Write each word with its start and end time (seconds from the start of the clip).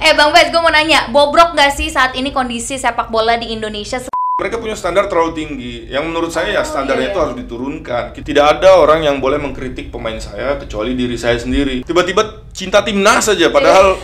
Eh 0.00 0.16
Bang 0.16 0.32
Bes, 0.32 0.48
gue 0.48 0.56
mau 0.56 0.72
nanya, 0.72 1.12
bobrok 1.12 1.52
gak 1.52 1.76
sih 1.76 1.92
saat 1.92 2.16
ini 2.16 2.32
kondisi 2.32 2.80
sepak 2.80 3.12
bola 3.12 3.36
di 3.36 3.52
Indonesia? 3.52 4.00
Mereka 4.40 4.56
punya 4.56 4.72
standar 4.72 5.12
terlalu 5.12 5.36
tinggi. 5.36 5.92
Yang 5.92 6.04
menurut 6.08 6.32
saya 6.32 6.48
ya 6.48 6.52
Oh, 6.56 6.64
iya, 6.64 6.70
standarnya 6.72 7.06
itu 7.12 7.20
iya. 7.20 7.24
harus 7.28 7.36
diturunkan. 7.36 8.04
Tidak 8.16 8.46
ada 8.48 8.80
orang 8.80 9.04
yang 9.04 9.20
boleh 9.20 9.36
mengkritik 9.36 9.92
pemain 9.92 10.16
saya 10.16 10.56
kecuali 10.56 10.96
diri 10.96 11.20
saya 11.20 11.36
sendiri. 11.36 11.84
Tiba-tiba 11.84 12.48
cinta 12.56 12.80
timnas 12.80 13.28
saja, 13.28 13.52
padahal 13.56 14.00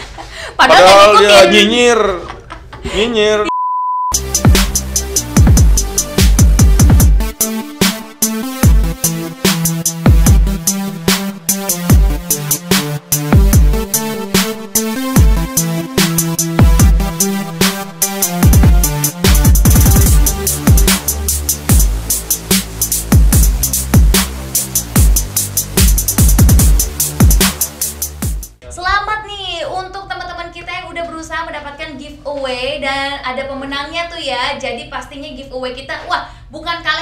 Padahal 0.52 0.84
padahal 0.84 1.10
dia 1.16 1.36
nyinyir, 1.48 2.00
nyinyir. 2.92 3.40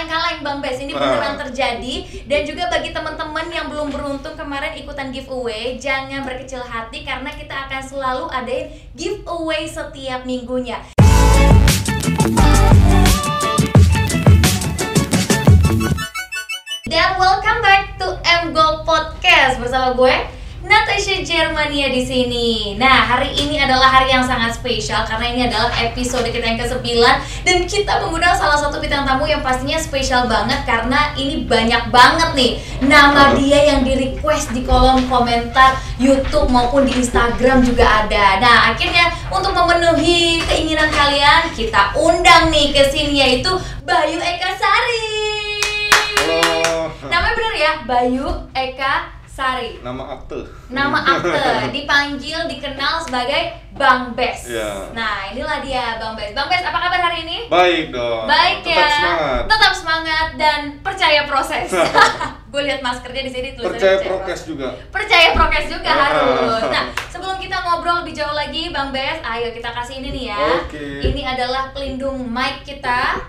Kaleng-kaleng 0.05 0.41
Bang 0.45 0.59
Bes, 0.61 0.77
ini 0.77 0.93
beneran 0.93 1.41
Ah. 1.41 1.49
terjadi. 1.49 2.05
Dan 2.29 2.45
juga 2.45 2.69
bagi 2.69 2.93
teman-teman 2.93 3.49
yang 3.49 3.73
belum 3.73 3.89
beruntung 3.89 4.37
kemarin 4.37 4.77
ikutan 4.77 5.09
giveaway, 5.09 5.81
jangan 5.81 6.29
berkecil 6.29 6.61
hati 6.61 7.09
karena 7.09 7.33
kita 7.33 7.57
akan 7.65 7.81
selalu 7.81 8.29
adain 8.29 8.69
giveaway 8.93 9.65
setiap 9.65 10.29
minggunya. 10.29 10.85
Dan 16.85 17.09
welcome 17.17 17.65
back 17.65 17.97
to 17.97 18.21
M 18.29 18.53
Gold 18.53 18.85
Podcast 18.85 19.57
bersama 19.57 19.97
gue 19.97 20.15
Natasha 20.65 21.21
Germania 21.21 21.93
di 21.93 22.01
sini. 22.01 22.49
Nah, 22.81 23.05
hari 23.05 23.37
ini 23.37 23.61
adalah 23.61 24.01
hari 24.01 24.09
yang 24.09 24.25
sangat 24.25 24.57
spesial 24.57 25.05
karena 25.05 25.27
ini 25.29 25.41
adalah 25.45 25.69
episode 25.77 26.25
kita 26.33 26.41
yang 26.41 26.57
ke-9 26.57 27.05
dan 27.45 27.57
kita 27.69 28.01
mengundang 28.01 28.33
salah 28.33 28.57
satu 28.57 28.81
bintang 28.81 29.05
tamu 29.05 29.29
yang 29.29 29.45
pastinya 29.45 29.77
spesial 29.77 30.25
banget 30.25 30.65
karena 30.65 31.13
ini 31.21 31.45
banyak 31.45 31.93
banget 31.93 32.31
nih 32.33 32.53
nama 32.81 33.37
dia 33.37 33.77
yang 33.77 33.85
di-request 33.85 34.57
di 34.57 34.65
kolom 34.65 35.05
komentar 35.13 35.77
YouTube 36.01 36.49
maupun 36.49 36.89
di 36.89 36.97
Instagram 36.97 37.61
juga 37.61 37.85
ada. 38.09 38.41
Nah, 38.41 38.73
akhirnya 38.73 39.13
untuk 39.29 39.53
memenuhi 39.53 40.41
keinginan 40.49 40.89
kalian, 40.89 41.53
kita 41.53 41.93
undang 41.93 42.49
nih 42.49 42.73
ke 42.73 42.89
sini 42.89 43.21
yaitu 43.21 43.53
Bayu 43.85 44.17
Eka 44.17 44.57
Sari. 44.57 45.13
Halo. 46.25 46.89
Namanya 47.05 47.35
bener 47.37 47.55
ya, 47.61 47.73
Bayu 47.85 48.29
Eka 48.57 49.14
Sari. 49.35 49.83
Nama 49.83 50.15
akte. 50.15 50.47
Nama 50.71 50.95
akte 50.95 51.75
dipanggil 51.75 52.47
dikenal 52.47 53.03
sebagai 53.03 53.51
Bang 53.75 54.15
Bes. 54.15 54.47
Iya. 54.47 54.95
Nah, 54.95 55.35
inilah 55.35 55.59
dia 55.59 55.99
Bang 55.99 56.15
Bes. 56.15 56.31
Bang 56.39 56.47
Bes, 56.47 56.63
apa 56.63 56.79
kabar 56.79 57.11
hari 57.11 57.27
ini? 57.27 57.51
Baik 57.51 57.91
dong. 57.91 58.31
Baik 58.31 58.63
Tetap 58.63 58.79
ya. 58.79 58.95
semangat. 58.95 59.43
Tetap 59.51 59.73
semangat 59.75 60.29
dan 60.39 60.61
percaya 60.87 61.27
proses. 61.27 61.67
Gue 62.55 62.63
lihat 62.63 62.87
maskernya 62.87 63.27
di 63.27 63.33
sini 63.35 63.49
tulisannya 63.51 63.75
Percaya 63.75 63.99
prokes 64.07 64.41
juga. 64.47 64.69
Percaya 64.95 65.29
prokes 65.35 65.67
juga 65.67 65.91
Ah. 65.91 65.99
harus. 66.07 66.63
Nah, 66.71 66.85
sebelum 67.11 67.43
kita 67.43 67.59
ngobrol 67.59 68.07
lebih 68.07 68.15
jauh 68.15 68.31
lagi, 68.31 68.71
Bang 68.71 68.95
Bes, 68.95 69.19
ayo 69.27 69.51
kita 69.51 69.75
kasih 69.75 69.99
ini 69.99 70.15
nih 70.15 70.25
ya. 70.31 70.39
Oke. 70.63 71.03
Ini 71.03 71.23
adalah 71.27 71.75
pelindung 71.75 72.23
mic 72.25 72.63
kita 72.63 73.27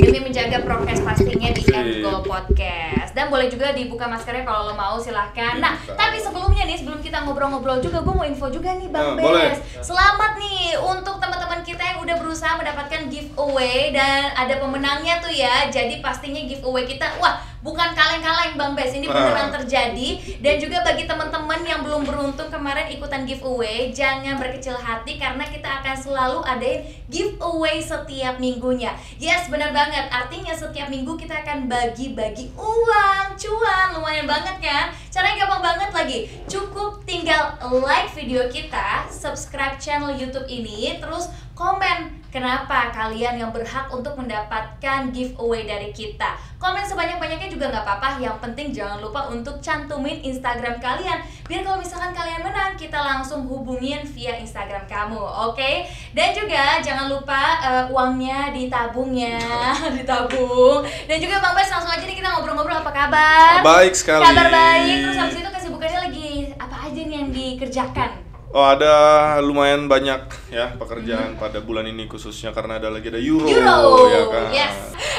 demi 0.00 0.24
menjaga 0.24 0.64
prokes 0.64 1.04
pastinya 1.04 1.52
di. 1.52 1.60
Endgo 1.68 2.24
Podcast. 2.24 3.12
Dan 3.12 3.28
boleh 3.28 3.46
juga 3.46 3.70
dibuka 3.70 4.08
maskernya 4.08 4.42
kalau 4.42 4.66
lo 4.66 4.74
mau 4.74 4.96
silahkan. 4.96 5.60
Nah, 5.60 5.76
tapi 5.86 6.16
sebelumnya 6.16 6.64
nih, 6.64 6.80
sebelum 6.80 6.98
kita 6.98 7.20
ngobrol-ngobrol 7.22 7.78
juga, 7.78 8.00
gue 8.00 8.14
mau 8.14 8.24
info 8.24 8.48
juga 8.48 8.72
nih 8.72 8.88
Bang 8.88 9.12
Ah, 9.12 9.14
Bes. 9.14 9.22
boleh. 9.22 9.50
Selamat 9.78 10.32
nih 10.34 10.72
untuk 10.74 11.20
teman-teman 11.20 11.60
kita 11.60 11.84
yang 11.84 11.98
udah 12.00 12.16
berusaha 12.16 12.56
mendapatkan 12.56 13.12
giveaway 13.12 13.92
dan 13.92 14.32
ada 14.32 14.56
pemenangnya 14.56 15.20
tuh 15.20 15.28
ya. 15.28 15.68
Jadi 15.68 16.00
pastinya 16.00 16.40
giveaway 16.40 16.82
kita, 16.82 17.12
wah 17.18 17.36
bukan 17.60 17.90
kaleng-kaleng 17.92 18.54
Bang 18.54 18.72
Bes, 18.78 18.94
ini 18.94 19.06
Ah. 19.06 19.14
beneran 19.14 19.50
terjadi. 19.50 20.08
Dan 20.38 20.54
juga 20.62 20.82
bagi 20.86 21.04
teman-teman 21.04 21.60
yang 21.66 21.80
belum 21.82 22.06
beruntung 22.06 22.48
kemarin 22.48 22.86
ikutan 22.90 23.26
giveaway, 23.26 23.90
jangan 23.90 24.38
berkecil 24.38 24.78
hati 24.78 25.18
karena 25.18 25.42
kita 25.46 25.82
akan 25.82 25.96
selalu 25.98 26.40
adain 26.46 26.86
giveaway 27.08 27.82
setiap 27.82 28.38
minggunya. 28.38 28.94
Yes, 29.18 29.48
benar 29.48 29.72
banget. 29.72 30.06
Artinya 30.12 30.52
setiap 30.52 30.92
minggu 30.92 31.16
kita 31.16 31.42
akan 31.42 31.66
bagi-bagi 31.66 32.52
uang, 32.54 33.26
cuan, 33.34 33.86
lumayan 33.96 34.28
banget 34.28 34.56
kan? 34.60 34.92
Caranya 35.18 35.50
gampang 35.50 35.74
banget 35.74 35.90
lagi. 35.90 36.18
Cukup 36.46 37.02
tinggal 37.02 37.58
like 37.82 38.06
video 38.14 38.46
kita, 38.46 39.02
subscribe 39.10 39.74
channel 39.74 40.14
YouTube 40.14 40.46
ini, 40.46 40.94
terus 41.02 41.26
komen 41.58 42.22
kenapa 42.30 42.94
kalian 42.94 43.34
yang 43.34 43.50
berhak 43.50 43.90
untuk 43.90 44.14
mendapatkan 44.14 45.10
giveaway 45.10 45.66
dari 45.66 45.90
kita. 45.90 46.38
Komen 46.62 46.86
sebanyak-banyaknya 46.86 47.50
juga 47.50 47.66
nggak 47.66 47.82
apa-apa. 47.82 48.22
Yang 48.22 48.36
penting 48.38 48.66
jangan 48.70 49.02
lupa 49.02 49.26
untuk 49.26 49.58
cantumin 49.58 50.22
Instagram 50.22 50.78
kalian. 50.78 51.18
Biar 51.50 51.66
kalau 51.66 51.82
misalkan 51.82 52.14
kalian 52.14 52.46
menang, 52.46 52.78
kita 52.78 53.02
langsung 53.02 53.42
hubungin 53.50 54.06
via 54.06 54.38
Instagram 54.38 54.86
kamu, 54.86 55.18
oke? 55.18 55.70
Dan 56.14 56.30
juga 56.30 56.78
jangan 56.78 57.10
lupa 57.10 57.58
eh, 57.58 57.84
uangnya 57.90 58.54
ditabung 58.54 59.10
ya, 59.10 59.42
ditabung. 59.98 60.86
Dan 61.10 61.18
juga 61.18 61.42
Bang 61.42 61.58
Bas 61.58 61.66
langsung 61.74 61.90
aja 61.90 62.06
nih 62.06 62.14
kita 62.14 62.38
ngobrol-ngobrol 62.38 62.78
apa 62.86 62.92
kabar? 62.94 63.66
Baik 63.66 63.98
sekali. 63.98 64.22
Kabar 64.22 64.46
baik. 64.46 65.07
Terus 65.08 65.18
habis 65.18 65.36
itu 65.38 65.48
kesibukannya 65.50 66.00
lagi 66.04 66.28
apa 66.54 66.76
aja 66.84 67.00
nih 67.00 67.16
yang 67.16 67.30
dikerjakan? 67.30 68.10
Oh 68.48 68.64
ada 68.64 68.92
lumayan 69.40 69.84
banyak 69.86 70.20
ya 70.48 70.72
pekerjaan 70.74 71.36
pada 71.36 71.60
bulan 71.60 71.84
ini 71.84 72.04
khususnya 72.04 72.48
karena 72.48 72.76
ada 72.76 72.88
lagi 72.88 73.08
ada 73.08 73.16
Euro, 73.18 73.44
Hmm. 73.44 73.56
Euro, 73.56 74.04
ya 74.06 74.22
kan. 74.26 74.44
yes. 74.50 74.76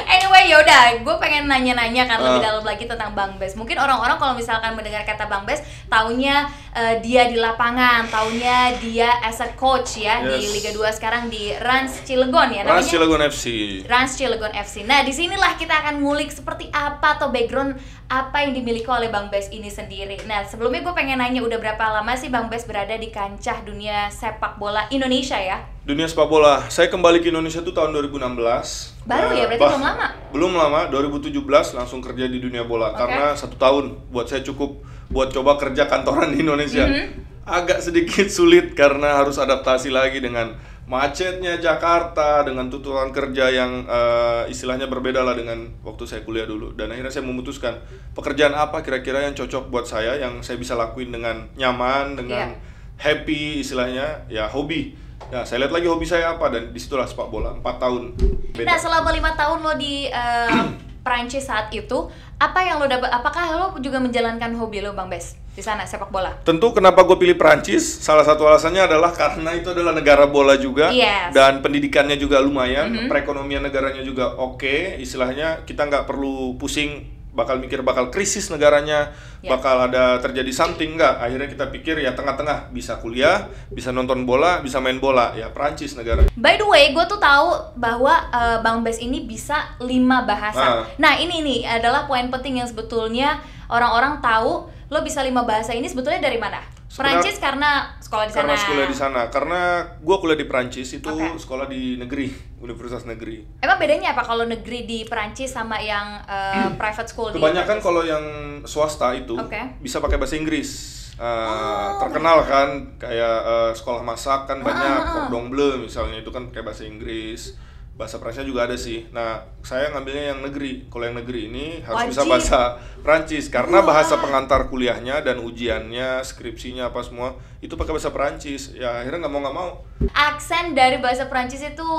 Anyway, 0.09 0.49
yaudah, 0.49 0.97
gue 0.99 1.15
pengen 1.19 1.45
nanya-nanya 1.45 2.05
kan 2.05 2.17
lebih 2.17 2.41
Ah. 2.41 2.45
dalam 2.47 2.63
lagi 2.63 2.85
tentang 2.85 3.13
Bang 3.13 3.37
Bes. 3.37 3.53
Mungkin 3.53 3.77
orang-orang 3.77 4.17
kalau 4.17 4.33
misalkan 4.33 4.73
mendengar 4.73 5.05
kata 5.05 5.29
Bang 5.29 5.45
Bes, 5.45 5.61
taunya 5.85 6.49
eh, 6.71 6.97
dia 6.99 7.25
di 7.25 7.35
lapangan, 7.35 8.05
taunya 8.07 8.73
dia 8.77 9.21
as 9.21 9.37
a 9.37 9.49
coach 9.51 9.97
ya 9.99 10.21
di 10.23 10.37
Yes. 10.39 10.49
Liga 10.51 10.69
2 10.71 10.89
sekarang 10.91 11.27
di 11.27 11.53
Rans 11.55 12.01
Cilegon 12.01 12.49
ya 12.51 12.61
Rans. 12.63 12.85
Cilegon 12.87 13.21
FC. 13.23 13.45
Rans 13.85 14.11
Cilegon 14.15 14.53
FC. 14.55 14.81
Nah, 14.83 15.01
di 15.01 15.09
sinilah 15.11 15.53
kita 15.53 15.73
akan 15.75 15.97
ngulik 15.99 16.29
seperti 16.29 16.69
apa 16.69 17.13
atau 17.15 17.29
background 17.29 17.77
apa 18.09 18.41
yang 18.41 18.57
dimiliki 18.57 18.89
oleh 18.89 19.07
Bang 19.07 19.29
Bes 19.29 19.53
ini 19.53 19.69
sendiri. 19.69 20.17
Nah, 20.25 20.41
sebelumnya 20.41 20.81
gue 20.81 20.93
pengen 20.97 21.21
nanya 21.21 21.45
udah 21.45 21.61
berapa 21.61 21.77
lama 21.93 22.17
sih 22.17 22.27
Bang 22.27 22.49
Bes 22.49 22.65
berada 22.65 22.89
di 22.91 23.13
kancah 23.13 23.61
dunia 23.61 24.09
sepak 24.09 24.57
bola 24.57 24.89
Indonesia 24.89 25.37
ya? 25.37 25.61
Dunia 25.85 26.09
sepak 26.09 26.25
bola. 26.25 26.65
Saya 26.67 26.89
kembali 26.89 27.21
ke 27.21 27.29
Indonesia 27.29 27.61
tuh 27.61 27.69
tahun 27.69 27.93
2016. 27.93 28.97
Baru 29.05 29.29
ya, 29.29 29.45
Eh, 29.45 29.47
berarti 29.47 29.61
bah- 29.61 29.69
belum 29.69 29.83
lama? 29.85 30.07
Belum 30.33 30.51
lama, 30.51 30.79
2017 30.89 31.37
langsung 31.71 32.01
kerja 32.01 32.25
di 32.25 32.41
dunia 32.41 32.65
bola 32.65 32.89
Oke. 32.89 32.97
karena 32.97 33.37
satu 33.37 33.53
tahun 33.55 33.93
buat 34.09 34.25
saya 34.25 34.41
cukup 34.41 34.81
buat 35.05 35.29
coba 35.29 35.61
kerja 35.61 35.85
kantoran 35.85 36.33
di 36.33 36.41
Indonesia. 36.41 36.89
Mhm. 36.89 37.05
Agak 37.45 37.77
sedikit 37.79 38.25
sulit 38.27 38.73
karena 38.73 39.21
harus 39.21 39.37
adaptasi 39.37 39.93
lagi 39.93 40.17
dengan 40.17 40.57
macetnya 40.89 41.61
Jakarta, 41.61 42.41
dengan 42.41 42.65
tuntutan 42.67 43.13
kerja 43.13 43.53
yang 43.53 43.85
eh, 43.85 44.49
istilahnya 44.49 44.89
berbeda 44.89 45.21
lah 45.21 45.37
dengan 45.37 45.69
waktu 45.85 46.09
saya 46.09 46.25
kuliah 46.25 46.49
dulu. 46.49 46.73
Dan 46.73 46.89
akhirnya 46.89 47.13
saya 47.13 47.23
memutuskan 47.29 47.77
pekerjaan 48.17 48.57
apa 48.57 48.81
kira-kira 48.81 49.21
yang 49.21 49.37
cocok 49.37 49.69
buat 49.69 49.85
saya, 49.85 50.17
yang 50.17 50.41
saya 50.41 50.57
bisa 50.57 50.73
lakuin 50.73 51.13
dengan 51.13 51.45
nyaman, 51.53 52.17
dengan 52.17 52.49
Iya. 52.49 52.57
happy 52.97 53.61
istilahnya, 53.61 54.25
ya 54.27 54.49
hobi. 54.49 54.97
Ya, 55.29 55.45
saya 55.45 55.61
lihat 55.61 55.77
lagi 55.77 55.85
hobi 55.85 56.09
saya 56.09 56.33
apa 56.33 56.49
dan 56.49 56.73
di 56.73 56.79
situlah 56.81 57.05
sepak 57.05 57.29
bola 57.29 57.53
4 57.53 57.77
tahun. 57.77 58.17
Beda. 58.57 58.65
Nah, 58.65 58.77
selama 58.81 59.13
lima 59.13 59.37
tahun 59.37 59.61
lo 59.61 59.77
di 59.77 60.09
eh, 60.09 60.65
Perancis 61.05 61.45
saat 61.45 61.69
itu, 61.69 62.09
apa 62.41 62.59
yang 62.65 62.81
lo 62.81 62.89
dapat? 62.89 63.13
Apakah 63.13 63.45
lo 63.53 63.67
juga 63.77 64.01
menjalankan 64.01 64.57
hobi 64.57 64.81
lo, 64.81 64.97
Bang 64.97 65.05
Bes, 65.05 65.37
di 65.59 65.63
sana 65.67 65.83
sepak 65.83 66.07
bola? 66.07 66.31
Tentu 66.47 66.71
kenapa 66.71 67.03
gue 67.03 67.19
pilih 67.19 67.35
Prancis? 67.35 67.83
Salah 67.83 68.23
satu 68.23 68.47
alasannya 68.47 68.87
adalah 68.87 69.11
karena 69.11 69.51
itu 69.51 69.75
adalah 69.75 69.91
negara 69.91 70.23
bola 70.23 70.55
juga 70.55 70.87
Yes. 70.95 71.35
dan 71.35 71.59
pendidikannya 71.59 72.15
juga 72.15 72.39
lumayan, 72.39 72.87
Mhm. 72.95 73.11
perekonomian 73.11 73.67
negaranya 73.67 73.99
juga 73.99 74.39
oke. 74.39 74.95
Istilahnya 74.95 75.67
kita 75.67 75.83
nggak 75.91 76.07
perlu 76.07 76.55
pusing 76.55 77.19
bakal 77.29 77.61
mikir 77.61 77.85
bakal 77.85 78.07
krisis 78.09 78.49
negaranya, 78.49 79.11
Ya. 79.39 79.53
bakal 79.53 79.87
ada 79.87 80.17
terjadi 80.19 80.49
something 80.51 80.95
nggak. 80.95 81.23
Akhirnya 81.23 81.47
kita 81.47 81.65
pikir 81.71 81.95
ya 82.01 82.11
tengah-tengah 82.11 82.73
bisa 82.73 82.99
kuliah, 82.99 83.47
bisa 83.69 83.91
nonton 83.91 84.23
bola, 84.23 84.59
bisa 84.63 84.79
main 84.79 84.97
bola. 84.97 85.35
Ya 85.35 85.51
Prancis 85.51 85.93
negara. 85.95 86.27
By 86.35 86.55
the 86.55 86.67
way, 86.67 86.91
gue 86.91 87.05
tuh 87.05 87.19
tahu 87.19 87.75
bahwa 87.75 88.31
eh, 88.31 88.57
Bang 88.63 88.81
Bes 88.83 88.99
ini 88.99 89.27
bisa 89.27 89.75
lima 89.83 90.23
bahasa. 90.23 90.83
Ah. 90.83 90.83
Nah, 90.97 91.19
ini 91.19 91.43
nih 91.43 91.59
adalah 91.67 92.07
poin 92.07 92.27
penting 92.31 92.59
yang 92.63 92.67
sebetulnya 92.67 93.39
orang-orang 93.69 94.19
tahu 94.19 94.78
lo 94.89 94.99
bisa 94.99 95.21
lima 95.21 95.45
bahasa 95.45 95.71
ini 95.71 95.85
sebetulnya 95.85 96.17
dari 96.19 96.37
mana? 96.37 96.59
Perancis 96.89 97.37
karena 97.37 97.93
sekolah 98.01 98.25
di 98.25 98.33
sana. 98.33 98.41
karena 98.49 98.55
sekolah 98.57 98.85
di 98.89 98.97
sana. 98.97 99.21
Karena 99.29 99.61
gua 100.01 100.17
kuliah 100.17 100.35
di 100.35 100.49
Prancis 100.49 100.89
itu 100.89 101.05
Oke. 101.05 101.37
sekolah 101.37 101.69
di 101.69 101.95
negeri, 101.95 102.27
universitas 102.59 103.05
negeri. 103.05 103.45
Emang 103.61 103.77
bedanya 103.77 104.11
apa 104.11 104.25
kalau 104.25 104.43
negeri 104.43 104.83
di 104.83 105.05
Perancis 105.05 105.53
sama 105.53 105.77
yang 105.77 106.17
eh, 106.25 106.73
private 106.75 107.05
school 107.07 107.29
Kebanyakan 107.29 107.77
Perancis? 107.77 107.85
kalau 107.85 108.01
yang 108.01 108.25
swasta 108.65 109.13
itu 109.13 109.37
Oke. 109.37 109.77
bisa 109.79 110.01
pakai 110.01 110.17
bahasa 110.17 110.35
Inggris. 110.35 110.97
Uh, 111.19 111.27
Oh, 111.27 111.89
terkenal 111.99 112.47
kan 112.47 112.95
kayak 112.95 113.37
uh, 113.43 113.71
sekolah 113.75 113.99
masak 114.01 114.47
kan 114.47 114.63
banyak 114.63 114.79
Ah, 114.79 114.97
ah, 114.97 115.03
ah. 115.03 115.13
cordon 115.27 115.51
bleu 115.51 115.75
misalnya 115.77 116.23
itu 116.23 116.31
kan 116.31 116.47
kayak 116.49 116.63
bahasa 116.65 116.87
Inggris. 116.87 117.59
Bahasa 117.99 118.15
Prancisnya 118.15 118.47
juga 118.47 118.63
ada 118.63 118.79
sih. 118.79 119.11
Nah, 119.11 119.43
saya 119.59 119.91
ngambilnya 119.91 120.31
yang 120.31 120.39
negeri. 120.39 120.87
Kalau 120.87 121.03
yang 121.03 121.19
negeri 121.19 121.51
ini 121.51 121.83
harus 121.83 122.15
bisa 122.15 122.23
Wajib. 122.23 122.31
bahasa 122.31 122.59
Prancis 123.03 123.51
karena 123.51 123.83
Wah. 123.83 123.91
bahasa 123.91 124.15
pengantar 124.15 124.71
kuliahnya 124.71 125.19
dan 125.19 125.43
ujiannya, 125.43 126.23
skripsinya 126.23 126.95
apa 126.95 127.03
semua 127.03 127.35
itu 127.59 127.75
pakai 127.75 127.91
bahasa 127.91 128.15
Prancis. 128.15 128.71
Ya 128.71 129.03
akhirnya 129.03 129.27
nggak 129.27 129.33
mau 129.35 129.41
nggak 129.43 129.57
mau. 129.59 129.69
Aksen 130.15 130.71
dari 130.71 131.03
bahasa 131.03 131.27
Perancis 131.27 131.59
itu 131.59 131.89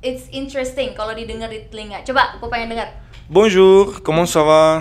it's 0.00 0.24
interesting 0.32 0.96
kalau 0.96 1.12
didengar 1.12 1.52
di 1.52 1.68
telinga. 1.68 2.00
Coba 2.00 2.40
aku 2.40 2.48
pengen 2.48 2.72
dengar. 2.72 2.88
Bonjour, 3.28 4.00
comment 4.00 4.24
ça 4.24 4.40
va? 4.40 4.80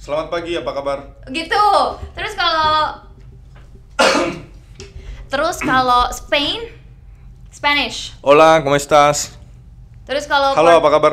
Selamat 0.00 0.32
pagi, 0.32 0.56
apa 0.56 0.72
kabar? 0.72 0.98
Gitu. 1.28 1.66
Terus 2.16 2.32
kalau 2.32 3.04
Terus 5.30 5.60
kalau 5.60 6.08
Spain 6.08 6.79
Spanish. 7.60 8.16
Hola, 8.24 8.64
¿cómo 8.64 8.72
estás? 8.72 9.36
Terus 10.08 10.24
kalau 10.24 10.56
Halo, 10.56 10.80
apa 10.80 10.88
kabar? 10.88 11.12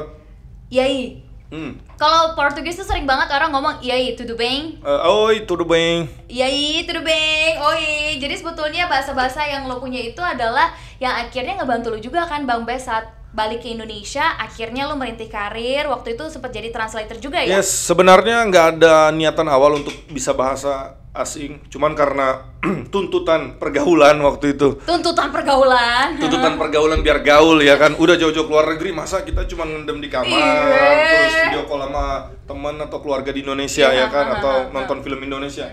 Yai. 0.71 1.19
Hmm. 1.51 1.75
Kalau 1.99 2.39
Portugis 2.39 2.79
tuh 2.79 2.87
sering 2.87 3.03
banget 3.03 3.27
orang 3.35 3.51
ngomong 3.51 3.83
yai 3.83 4.15
tudo 4.15 4.39
bem, 4.39 4.79
Eh, 4.79 5.01
oi, 5.11 5.43
tudo 5.43 5.67
bem? 5.67 6.07
yai 6.31 6.87
tudo 6.87 7.03
bem, 7.03 7.59
oi. 7.59 8.15
Jadi 8.23 8.31
sebetulnya 8.39 8.87
bahasa-bahasa 8.87 9.43
yang 9.43 9.67
lo 9.67 9.83
punya 9.83 9.99
itu 9.99 10.23
adalah 10.23 10.71
yang 11.03 11.19
akhirnya 11.19 11.59
ngebantu 11.59 11.91
lo 11.91 11.99
juga 11.99 12.23
kan 12.23 12.47
Bang 12.47 12.63
Bes 12.63 12.87
saat 12.87 13.11
balik 13.35 13.67
ke 13.67 13.75
Indonesia, 13.75 14.39
akhirnya 14.39 14.87
lo 14.87 14.95
merintih 14.95 15.27
karir, 15.27 15.83
waktu 15.91 16.15
itu 16.15 16.31
sempat 16.31 16.55
jadi 16.55 16.71
translator 16.71 17.19
juga 17.19 17.43
ya? 17.43 17.59
Yes, 17.59 17.67
sebenarnya 17.91 18.47
nggak 18.47 18.79
ada 18.79 19.11
niatan 19.11 19.51
awal 19.51 19.83
untuk 19.83 19.91
bisa 20.07 20.31
bahasa 20.31 20.95
asing, 21.17 21.61
cuman 21.67 21.93
karena 21.93 22.53
tuntutan 22.93 23.57
pergaulan 23.57 24.17
waktu 24.21 24.53
itu. 24.53 24.77
Tuntutan 24.81 25.29
pergaulan. 25.29 26.17
Tuntutan 26.17 26.57
pergaulan 26.57 27.01
biar 27.01 27.21
gaul 27.21 27.61
ya 27.61 27.77
kan. 27.77 27.97
Udah 27.97 28.15
jauh-jauh 28.15 28.45
keluar 28.45 28.65
negeri, 28.69 28.93
masa 28.93 29.21
kita 29.21 29.45
cuma 29.45 29.65
ngendem 29.65 29.97
di 29.99 30.09
kamar, 30.09 30.29
Iya. 30.29 31.09
terus 31.09 31.35
video 31.49 31.63
call 31.65 31.81
sama 31.89 32.05
teman 32.47 32.75
atau 32.79 32.97
keluarga 33.03 33.29
di 33.29 33.41
Indonesia 33.43 33.87
Iya, 33.91 34.05
ya 34.05 34.07
kan, 34.07 34.25
ha, 34.25 34.33
atau 34.39 34.53
nonton 34.71 34.97
film 35.01 35.19
Indonesia. 35.19 35.67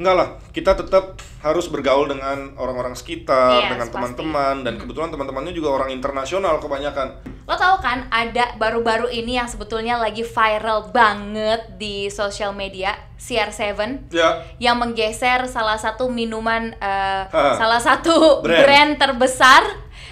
Enggak 0.00 0.16
lah, 0.16 0.28
kita 0.50 0.72
tetap 0.72 1.04
harus 1.40 1.68
bergaul 1.68 2.08
dengan 2.08 2.56
orang-orang 2.56 2.96
sekitar, 2.96 3.60
Yes, 3.60 3.68
dengan 3.68 3.84
pasti. 3.84 3.94
teman-teman, 3.94 4.54
dan 4.64 4.74
kebetulan 4.74 5.12
teman-temannya 5.12 5.52
juga 5.52 5.68
orang 5.70 5.92
internasional 5.92 6.56
kebanyakan. 6.56 7.20
Lo 7.44 7.52
tau 7.52 7.76
kan 7.78 8.08
ada 8.08 8.56
baru-baru 8.56 9.12
ini 9.12 9.36
yang 9.36 9.44
sebetulnya 9.44 10.00
lagi 10.00 10.24
viral 10.24 10.88
banget 10.88 11.76
di 11.76 12.08
sosial 12.08 12.56
media, 12.56 12.96
CR7 13.18 14.08
Ya, 14.08 14.40
yang 14.56 14.80
menggeser 14.80 15.44
salah 15.44 15.76
satu 15.76 16.08
minuman 16.08 16.72
Ha. 16.80 17.28
salah 17.52 17.76
satu 17.78 18.40
Brand. 18.40 18.64
brand, 18.64 18.92
terbesar 18.96 19.62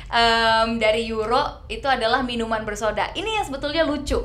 em, 0.08 0.76
dari 0.76 1.08
Euro 1.08 1.41
itu 1.67 1.84
adalah 1.84 2.20
minuman 2.20 2.61
bersoda. 2.61 3.08
Ini 3.14 3.41
yang 3.41 3.44
sebetulnya 3.46 3.84
lucu. 3.84 4.20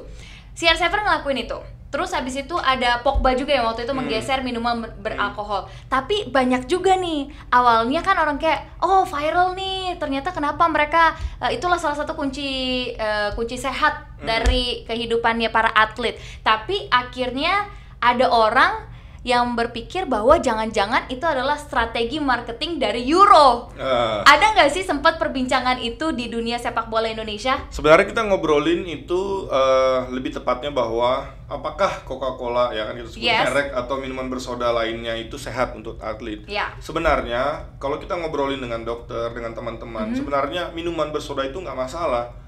CR7 0.53 0.93
ngelakuin 0.93 1.43
itu. 1.43 1.57
Terus 1.89 2.09
habis 2.09 2.33
itu 2.33 2.57
ada 2.57 3.05
Pogba 3.05 3.37
juga 3.37 3.53
yang 3.53 3.69
waktu 3.69 3.85
itu 3.85 3.93
Hmm. 3.93 4.01
menggeser 4.01 4.41
minuman 4.41 4.81
ber- 4.81 4.97
beralkohol. 4.97 5.69
Tapi 5.85 6.25
banyak 6.25 6.65
juga 6.65 6.97
nih. 6.97 7.29
Awalnya 7.53 8.01
kan 8.01 8.17
orang 8.17 8.41
kayak, 8.41 8.81
"Oh, 8.81 9.05
viral 9.05 9.53
nih. 9.53 10.01
Ternyata 10.01 10.33
kenapa 10.33 10.65
mereka 10.65 11.13
eh, 11.37 11.53
itulah 11.53 11.77
salah 11.77 11.93
satu 11.93 12.17
kunci 12.17 12.49
eh, 12.89 13.29
kunci 13.33 13.57
sehat 13.57 13.93
Hmm. 14.17 14.25
dari 14.25 14.81
kehidupannya 14.83 15.53
para 15.53 15.69
atlet." 15.69 16.17
Tapi 16.41 16.89
akhirnya 16.89 17.69
ada 18.01 18.25
orang 18.25 18.89
yang 19.23 19.55
berpikir 19.55 20.03
bahwa 20.03 20.35
jangan-jangan 20.35 21.07
itu 21.07 21.23
adalah 21.23 21.55
strategi 21.55 22.19
marketing 22.19 22.75
dari 22.75 23.07
Euro. 23.07 23.71
eh, 23.73 24.19
Ada 24.21 24.51
nggak 24.53 24.69
sih 24.69 24.83
sempat 24.83 25.15
perbincangan 25.15 25.79
itu 25.79 26.11
di 26.11 26.27
dunia 26.27 26.59
sepak 26.59 26.91
bola 26.91 27.07
Indonesia? 27.07 27.55
Sebenarnya 27.69 28.03
kita 28.05 28.21
ngobrolin 28.23 28.83
itu 28.83 29.47
eh, 29.47 29.99
lebih 30.11 30.35
tepatnya 30.35 30.69
bahwa 30.69 31.23
apakah 31.47 32.03
Coca-Cola 32.03 32.71
ya 32.71 32.83
kan 32.83 32.95
kita 32.95 33.09
sebut 33.09 33.23
Yes. 33.23 33.47
merek 33.47 33.67
atau 33.73 33.95
minuman 33.97 34.27
bersoda 34.27 34.69
lainnya 34.69 35.15
itu 35.15 35.39
sehat 35.39 35.71
untuk 35.71 35.95
atlet. 35.99 36.43
Ya. 36.43 36.75
Sebenarnya 36.77 37.43
kalau 37.77 37.95
kita 37.97 38.13
ngobrolin 38.13 38.59
dengan 38.59 38.83
dokter 38.83 39.31
dengan 39.31 39.55
teman-teman, 39.55 40.11
Mhm. 40.11 40.17
sebenarnya 40.17 40.63
minuman 40.71 41.09
bersoda 41.09 41.41
itu 41.41 41.55
nggak 41.55 41.77
masalah. 41.77 42.42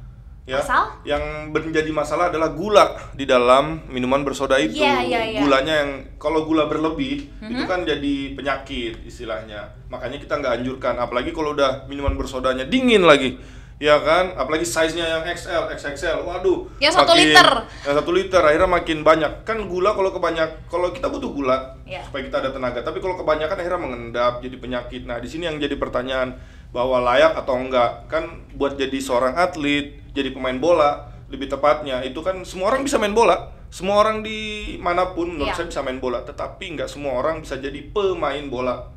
Ya, 0.45 0.61
Asal? 0.61 1.01
yang 1.01 1.49
menjadi 1.49 1.89
masalah 1.89 2.29
adalah 2.29 2.53
gula 2.53 2.93
di 3.17 3.25
dalam 3.25 3.81
minuman 3.89 4.21
bersoda 4.21 4.61
itu. 4.61 4.77
Iya, 4.77 5.01
iya, 5.01 5.21
iya. 5.25 5.39
Gulanya 5.41 5.73
yang 5.81 5.91
kalau 6.21 6.45
gula 6.45 6.69
berlebih 6.69 7.33
itu 7.41 7.63
Mhm. 7.65 7.65
kan 7.65 7.81
jadi 7.81 8.37
penyakit 8.37 9.01
istilahnya. 9.01 9.73
Makanya 9.89 10.21
kita 10.21 10.37
nggak 10.37 10.53
anjurkan, 10.61 11.01
apalagi 11.01 11.33
kalau 11.33 11.57
udah 11.57 11.89
minuman 11.89 12.13
bersodanya 12.13 12.61
dingin 12.61 13.01
lagi. 13.01 13.41
Ya 13.75 13.99
kan, 13.99 14.37
apalagi 14.39 14.63
size-nya 14.63 15.03
yang 15.03 15.23
XL, 15.27 15.67
XXL. 15.67 16.23
Waduh. 16.23 16.69
Yang 16.79 16.93
satu 16.95 17.11
liter. 17.11 17.49
Yang 17.83 17.95
satu 17.99 18.11
liter 18.13 18.39
akhirnya 18.39 18.69
makin 18.69 19.01
banyak. 19.01 19.43
Kan 19.43 19.65
gula 19.65 19.91
kalau 19.91 20.13
kebanyak 20.13 20.69
kalau 20.69 20.93
kita 20.93 21.09
butuh 21.09 21.33
gula 21.33 21.75
Iya. 21.83 22.05
supaya 22.05 22.21
kita 22.23 22.39
ada 22.39 22.49
tenaga. 22.53 22.79
Tapi 22.79 23.01
kalau 23.01 23.17
kebanyakan 23.17 23.57
akhirnya 23.57 23.81
mengendap 23.81 24.39
jadi 24.39 24.55
penyakit. 24.55 25.03
Nah, 25.03 25.17
di 25.17 25.27
sini 25.27 25.49
yang 25.49 25.57
jadi 25.57 25.75
pertanyaan 25.75 26.37
bahwa 26.75 26.99
layak 26.99 27.39
atau 27.39 27.55
enggak. 27.55 28.11
Kan 28.11 28.43
buat 28.59 28.75
jadi 28.75 28.99
seorang 28.99 29.39
atlet, 29.39 29.95
jadi 30.11 30.35
pemain 30.35 30.59
bola, 30.59 31.07
lebih 31.31 31.47
tepatnya 31.47 32.03
itu 32.03 32.19
kan 32.19 32.43
semua 32.43 32.75
orang 32.75 32.83
bisa 32.83 32.99
main 32.99 33.15
bola. 33.15 33.55
Semua 33.71 34.03
orang 34.03 34.19
di 34.23 34.75
mana 34.79 35.15
pun 35.15 35.31
menurut 35.31 35.55
Iya. 35.55 35.63
saya 35.63 35.67
bisa 35.71 35.81
main 35.83 35.99
bola, 35.99 36.23
tetapi 36.23 36.75
nggak 36.75 36.91
semua 36.91 37.15
orang 37.15 37.39
bisa 37.39 37.55
jadi 37.55 37.79
pemain 37.91 38.43
bola. 38.47 38.91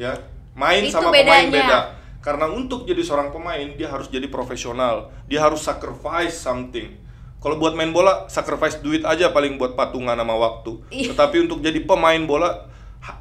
Ya, 0.00 0.16
main 0.56 0.88
Itu 0.88 0.96
sama 0.96 1.12
pemain 1.12 1.48
bedanya. 1.48 1.52
beda. 1.52 1.78
Karena 2.18 2.50
untuk 2.50 2.84
jadi 2.84 3.00
seorang 3.00 3.30
pemain 3.30 3.72
dia 3.76 3.88
harus 3.88 4.08
jadi 4.08 4.26
profesional. 4.28 5.12
Dia 5.30 5.44
harus 5.44 5.62
sacrifice 5.62 6.34
something. 6.34 6.92
Kalau 7.38 7.54
buat 7.56 7.72
main 7.72 7.94
bola, 7.94 8.26
sacrifice 8.26 8.82
duit 8.82 9.06
aja 9.06 9.30
paling 9.30 9.54
buat 9.56 9.78
patungan 9.78 10.18
sama 10.18 10.34
waktu. 10.34 10.82
Iya. 10.90 11.14
Tetapi 11.14 11.46
untuk 11.46 11.62
jadi 11.62 11.78
pemain 11.86 12.18
bola 12.26 12.66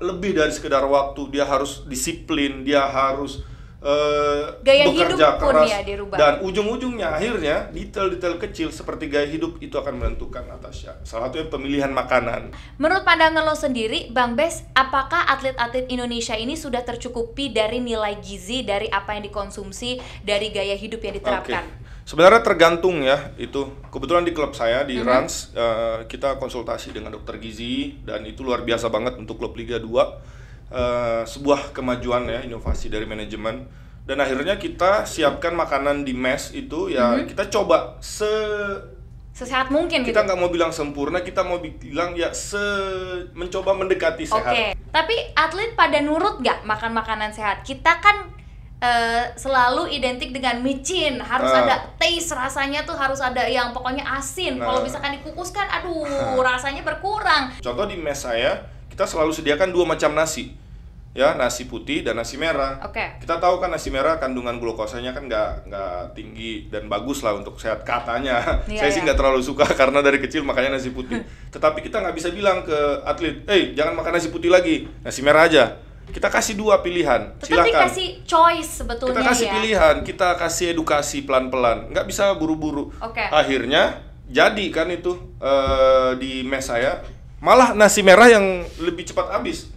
lebih 0.01 0.33
dari 0.33 0.49
sekedar 0.49 0.81
waktu. 0.83 1.29
Dia 1.29 1.45
harus 1.45 1.85
disiplin, 1.85 2.65
dia 2.65 2.83
harus 2.83 3.45
eh, 3.87 4.43
Gaya 4.61 4.83
bekerja 4.85 5.07
hidup 5.07 5.39
pun 5.39 5.53
keras 5.55 5.69
ya 5.69 5.79
dirubah. 5.81 6.17
dan 6.17 6.33
ujung-ujungnya 6.41 7.07
akhirnya 7.09 7.71
detail-detail 7.71 8.35
kecil 8.37 8.67
seperti 8.69 9.07
gaya 9.07 9.23
hidup 9.25 9.55
itu 9.57 9.73
akan 9.73 9.95
menentukan 9.95 10.43
Natasha. 10.43 10.99
Salah 11.01 11.31
satunya 11.31 11.47
pemilihan 11.47 11.87
makanan. 11.89 12.51
Menurut 12.75 13.01
pandangan 13.01 13.41
lo 13.41 13.55
sendiri, 13.55 14.11
Bang 14.11 14.35
Bes, 14.35 14.67
apakah 14.73 15.23
atlet-atlet 15.25 15.87
Indonesia 15.87 16.35
ini 16.35 16.53
sudah 16.53 16.83
tercukupi 16.83 17.49
dari 17.49 17.79
nilai 17.79 18.19
gizi 18.19 18.61
dari 18.61 18.85
apa 18.89 19.15
yang 19.15 19.23
dikonsumsi 19.23 19.97
dari 20.21 20.51
gaya 20.51 20.75
hidup 20.75 20.99
yang 20.99 21.15
diterapkan? 21.15 21.63
Oke. 21.63 21.85
Sebenarnya 22.03 22.39
tergantung 22.39 23.03
ya 23.03 23.35
itu. 23.35 23.67
Kebetulan 23.87 24.23
di 24.23 24.31
klub 24.31 24.51
saya 24.51 24.83
di 24.83 24.95
Mhm. 24.95 25.03
Rans 25.03 25.51
eh, 25.53 26.07
kita 26.07 26.35
konsultasi 26.35 26.91
dengan 26.91 27.11
dokter 27.11 27.35
gizi 27.35 27.99
dan 28.01 28.23
itu 28.23 28.43
luar 28.43 28.63
biasa 28.63 28.87
banget 28.87 29.15
untuk 29.15 29.35
klub 29.35 29.51
Liga 29.53 29.75
2. 29.75 30.36
Eh, 30.67 31.23
sebuah 31.23 31.71
kemajuan 31.71 32.27
ya 32.27 32.43
inovasi 32.43 32.91
dari 32.91 33.07
manajemen 33.07 33.63
dan 34.03 34.19
akhirnya 34.19 34.59
kita 34.59 35.07
siapkan 35.07 35.55
makanan 35.55 36.03
di 36.03 36.11
mes 36.11 36.51
itu 36.51 36.91
ya 36.91 37.15
Mhm. 37.15 37.23
kita 37.25 37.47
coba 37.47 37.95
se 37.97 38.27
Sesehat 39.31 39.69
mungkin 39.69 40.03
gitu. 40.03 40.11
kita 40.11 40.27
nggak 40.27 40.35
mau 40.35 40.51
bilang 40.51 40.75
sempurna 40.75 41.23
kita 41.23 41.39
mau 41.39 41.61
bilang 41.61 42.11
ya 42.11 42.35
se 42.35 42.59
mencoba 43.31 43.71
mendekati 43.71 44.27
Oke, 44.27 44.43
sehat. 44.43 44.75
tapi 44.89 45.15
atlet 45.31 45.71
pada 45.71 46.01
nurut 46.01 46.43
nggak 46.43 46.65
makan 46.65 46.91
makanan 46.91 47.31
sehat? 47.31 47.63
Kita 47.63 48.03
kan 48.03 48.35
eh, 48.77 49.33
selalu 49.33 49.89
identik 49.89 50.29
dengan 50.29 50.59
micin, 50.59 51.17
harus 51.17 51.49
Ah. 51.49 51.63
ada 51.63 51.75
taste 51.97 52.29
rasanya 52.29 52.83
tuh 52.83 52.93
harus 52.93 53.17
ada 53.17 53.41
yang 53.41 53.73
pokoknya 53.73 54.05
asin. 54.05 54.59
Kalau 54.59 54.77
Nah. 54.77 54.85
misalkan 54.85 55.17
dikukuskan, 55.17 55.65
aduh 55.65 56.05
rasanya 56.45 56.83
berkurang. 56.83 57.57
Contoh 57.57 57.87
di 57.87 57.97
mes 57.97 58.13
saya, 58.13 58.53
kita 58.97 59.05
selalu 59.05 59.29
sediakan 59.29 59.69
dua 59.69 59.85
macam 59.85 60.17
nasi. 60.17 60.57
Ya, 61.13 61.37
nasi 61.37 61.69
putih 61.69 62.01
dan 62.01 62.17
nasi 62.17 62.33
merah. 62.33 62.81
Oke. 62.81 63.21
Kita 63.21 63.37
tahu 63.37 63.61
kan 63.61 63.69
nasi 63.69 63.93
merah 63.93 64.17
kandungan 64.17 64.57
glukosanya 64.57 65.13
kan 65.13 65.29
nggak 65.29 65.69
nggak 65.69 66.17
tinggi 66.17 66.65
dan 66.73 66.89
bagus 66.89 67.21
lah 67.21 67.37
untuk 67.37 67.61
sehat 67.61 67.85
katanya. 67.85 68.41
Iya, 68.65 68.77
Saya 68.81 68.89
sih 68.89 69.05
iya. 69.05 69.13
nggak 69.13 69.17
terlalu 69.21 69.45
suka 69.45 69.69
karena 69.79 70.01
dari 70.01 70.17
kecil 70.17 70.41
makanya 70.41 70.81
nasi 70.81 70.89
putih. 70.89 71.21
Tetapi 71.53 71.85
kita 71.85 72.01
nggak 72.01 72.17
bisa 72.17 72.33
bilang 72.33 72.65
ke 72.65 73.05
atlet, 73.05 73.45
"Eh, 73.45 73.77
jangan 73.77 73.93
makan 73.93 74.17
nasi 74.17 74.33
putih 74.33 74.49
lagi, 74.49 74.89
nasi 75.05 75.21
merah 75.21 75.45
aja." 75.45 75.77
Kita 76.09 76.33
kasih 76.33 76.57
dua 76.57 76.81
pilihan. 76.81 77.37
Tetapi 77.37 77.69
Silakan. 77.69 77.81
kasih 77.93 78.07
choice 78.25 78.81
sebetulnya 78.81 79.13
Kita 79.13 79.29
kasih 79.29 79.45
ya. 79.45 79.53
pilihan, 79.61 79.95
kita 80.01 80.29
kasih 80.41 80.65
edukasi 80.73 81.21
pelan-pelan, 81.21 81.93
nggak 81.93 82.09
bisa 82.09 82.33
buru-buru. 82.33 82.89
Oke. 82.97 83.21
Akhirnya 83.29 84.01
jadi 84.25 84.65
kan 84.73 84.89
itu 84.89 85.13
eh, 85.37 86.17
di 86.17 86.41
mes 86.41 86.65
saya, 86.65 87.16
malah 87.37 87.77
nasi 87.77 88.01
merah 88.01 88.27
yang 88.29 88.65
lebih 88.81 89.05
cepat 89.05 89.29
habis. 89.33 89.73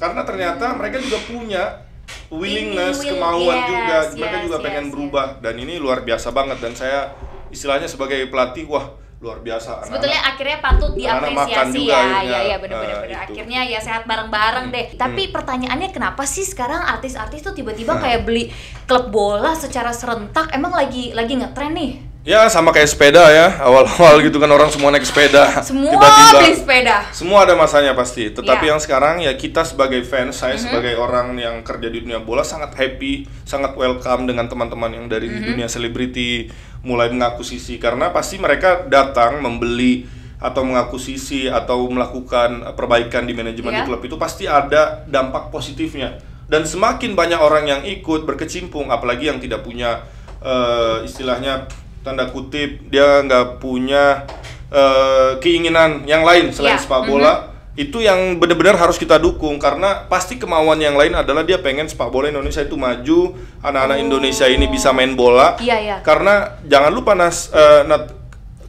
karena 0.00 0.24
ternyata 0.24 0.72
mereka 0.80 0.96
juga 0.96 1.20
punya 1.28 1.84
willingness, 2.32 3.04
Ini, 3.04 3.12
will- 3.12 3.20
kemauan 3.20 3.52
yes, 3.52 3.68
juga, 3.68 3.96
mereka 4.16 4.36
yes, 4.40 4.44
juga 4.48 4.56
yes, 4.56 4.64
pengen 4.64 4.84
yes. 4.88 4.92
berubah 4.96 5.26
dan 5.44 5.54
ini 5.60 5.74
luar 5.76 5.98
biasa 6.00 6.28
banget 6.32 6.58
dan 6.62 6.72
saya 6.72 7.12
istilahnya 7.52 7.84
sebagai 7.84 8.24
pelatih 8.32 8.64
wah 8.64 8.96
luar 9.20 9.44
biasa. 9.44 9.84
Sebetulnya 9.84 10.16
anak-anak. 10.16 10.32
akhirnya 10.32 10.58
patut 10.64 10.92
diapresiasi 10.96 11.80
ya, 11.84 12.00
ya, 12.24 12.38
ya 12.40 12.56
benar-benar. 12.56 13.04
Benar. 13.04 13.12
itu. 13.12 13.20
Akhirnya 13.36 13.60
ya 13.68 13.76
sehat 13.76 14.08
bareng-bareng 14.08 14.72
deh. 14.72 14.86
Tapi 14.96 15.28
pertanyaannya 15.28 15.92
kenapa 15.92 16.24
sih 16.24 16.40
sekarang 16.48 16.80
artis-artis 16.88 17.44
tuh 17.44 17.52
tiba-tiba 17.52 18.00
kayak 18.00 18.24
beli 18.24 18.48
klub 18.88 19.12
bola 19.12 19.52
secara 19.52 19.92
serentak? 19.92 20.48
Emang 20.56 20.72
lagi 20.72 21.12
lagi 21.12 21.36
ngetren 21.36 21.76
nih? 21.76 22.09
Ya 22.20 22.44
sama 22.52 22.68
kayak 22.68 22.84
sepeda 22.84 23.32
ya 23.32 23.64
awal-awal 23.64 24.20
gitu 24.20 24.36
kan 24.36 24.52
orang 24.52 24.68
semua 24.68 24.92
naik 24.92 25.08
sepeda 25.08 25.64
Semua 25.64 25.88
tiba-tiba 25.96 26.36
beli 26.36 26.52
sepeda. 26.52 26.96
semua 27.16 27.48
ada 27.48 27.56
masanya 27.56 27.96
pasti 27.96 28.28
tetapi 28.28 28.68
Ya. 28.68 28.76
yang 28.76 28.78
sekarang 28.78 29.24
ya 29.24 29.32
kita 29.32 29.64
sebagai 29.64 30.04
fans 30.04 30.36
saya 30.36 30.52
Mhm. 30.52 30.60
sebagai 30.60 31.00
orang 31.00 31.32
yang 31.34 31.64
kerja 31.64 31.88
di 31.88 32.04
dunia 32.04 32.20
bola 32.20 32.44
sangat 32.44 32.76
happy 32.76 33.24
sangat 33.48 33.72
welcome 33.72 34.28
dengan 34.28 34.44
teman-teman 34.46 34.92
yang 34.92 35.08
dari 35.08 35.32
Mhm. 35.32 35.48
dunia 35.48 35.64
selebriti 35.66 36.52
mulai 36.84 37.08
mengakuisisi 37.08 37.80
karena 37.80 38.12
pasti 38.12 38.36
mereka 38.36 38.84
datang 38.84 39.40
membeli 39.40 40.04
atau 40.36 40.60
mengakuisisi 40.60 41.48
atau 41.48 41.88
melakukan 41.88 42.68
eh, 42.68 42.74
perbaikan 42.76 43.24
di 43.24 43.32
manajemen 43.32 43.72
di 43.72 43.80
Ya. 43.80 43.88
klub 43.88 44.04
itu 44.04 44.20
pasti 44.20 44.44
ada 44.44 45.08
dampak 45.08 45.48
positifnya 45.48 46.20
dan 46.46 46.68
semakin 46.68 47.16
banyak 47.16 47.40
orang 47.40 47.64
yang 47.64 47.80
ikut 47.80 48.28
berkecimpung 48.28 48.92
apalagi 48.92 49.32
yang 49.32 49.40
tidak 49.40 49.64
punya 49.64 50.04
eh, 50.40 51.04
istilahnya 51.04 51.64
tanda 52.00 52.26
kutip 52.26 52.88
dia 52.88 53.20
nggak 53.20 53.58
punya 53.58 54.24
eh, 54.68 55.36
keinginan 55.38 56.04
yang 56.04 56.22
lain 56.22 56.48
selain 56.48 56.76
Ya, 56.76 56.80
sepak 56.80 57.04
bola 57.04 57.32
itu 57.74 58.02
yang 58.02 58.36
benar-benar 58.36 58.76
harus 58.76 58.96
kita 58.96 59.16
dukung 59.16 59.56
karena 59.56 60.04
pasti 60.04 60.36
kemauan 60.36 60.76
yang 60.76 60.94
lain 60.94 61.14
adalah 61.14 61.40
dia 61.40 61.56
pengen 61.58 61.86
sepak 61.86 62.08
bola 62.08 62.28
Indonesia 62.28 62.60
itu 62.60 62.74
maju 62.74 63.20
anak-anak 63.60 63.96
Oh. 63.96 64.04
Indonesia 64.04 64.46
ini 64.46 64.66
bisa 64.66 64.90
main 64.90 65.14
bola 65.14 65.56
Iya, 65.56 65.76
iya. 65.78 65.96
karena 66.00 66.60
jangan 66.66 66.90
lupa 66.90 67.14
nas 67.14 67.48
eh, 67.50 67.82
Nat, 67.84 68.10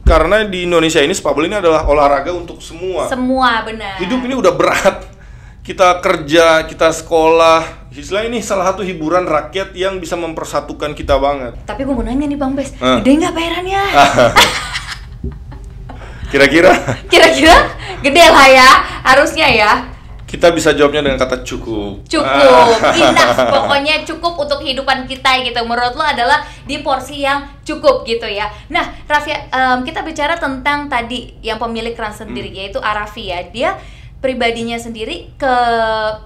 karena 0.02 0.42
di 0.44 0.64
Indonesia 0.64 0.98
ini 0.98 1.12
sepak 1.12 1.30
bola 1.30 1.46
ini 1.46 1.58
adalah 1.58 1.82
olahraga 1.84 2.30
untuk 2.30 2.58
semua 2.58 3.04
Semua 3.06 3.62
benar. 3.62 3.98
hidup 3.98 4.20
ini 4.22 4.34
udah 4.34 4.52
berat 4.52 4.96
kita 5.62 6.02
kerja 6.02 6.66
kita 6.66 6.90
sekolah 6.90 7.86
istilah 7.94 8.24
ini 8.24 8.40
salah 8.40 8.66
satu 8.66 8.82
hiburan 8.82 9.22
rakyat 9.22 9.70
yang 9.72 9.96
bisa 9.96 10.16
mempersatukan 10.16 10.90
kita 10.90 11.16
banget 11.16 11.54
Tapi 11.62 11.82
gue 11.82 11.90
mau 11.90 12.02
nanya 12.02 12.26
nih 12.26 12.34
Bang 12.34 12.52
Bes, 12.52 12.74
Ah. 12.76 12.98
gede 12.98 13.16
nggak 13.16 13.30
bayarannya? 13.30 13.82
kira-kira 16.32 16.72
Kira-kira 17.06 17.54
gede 18.00 18.24
lah 18.24 18.48
ya, 18.48 18.68
harusnya 19.04 19.46
ya. 19.46 19.70
kita 20.24 20.48
bisa 20.48 20.72
jawabnya 20.72 21.04
dengan 21.04 21.20
kata 21.20 21.44
cukup 21.44 22.00
Cukup, 22.08 22.72
enough, 22.88 23.36
pokoknya 23.54 24.00
cukup 24.02 24.32
untuk 24.40 24.58
kehidupan 24.58 25.04
kita 25.04 25.28
gitu. 25.44 25.60
Menurut 25.60 25.92
lo 25.92 26.00
adalah 26.00 26.40
di 26.64 26.80
porsi 26.80 27.20
yang 27.20 27.44
cukup 27.60 28.00
gitu 28.02 28.24
ya. 28.24 28.48
Nah, 28.66 28.80
Raffi, 29.04 29.28
em, 29.28 29.84
kita 29.84 30.00
bicara 30.00 30.32
tentang 30.34 30.88
tadi 30.88 31.36
yang 31.38 31.60
pemilik 31.60 31.92
Rans 31.92 32.16
sendiri 32.18 32.48
Hmm. 32.48 32.58
yaitu 32.58 32.78
Arafi 32.80 33.28
ya. 33.28 33.38
Dia 33.46 33.70
pribadinya 34.22 34.78
sendiri 34.78 35.34
ke 35.34 35.54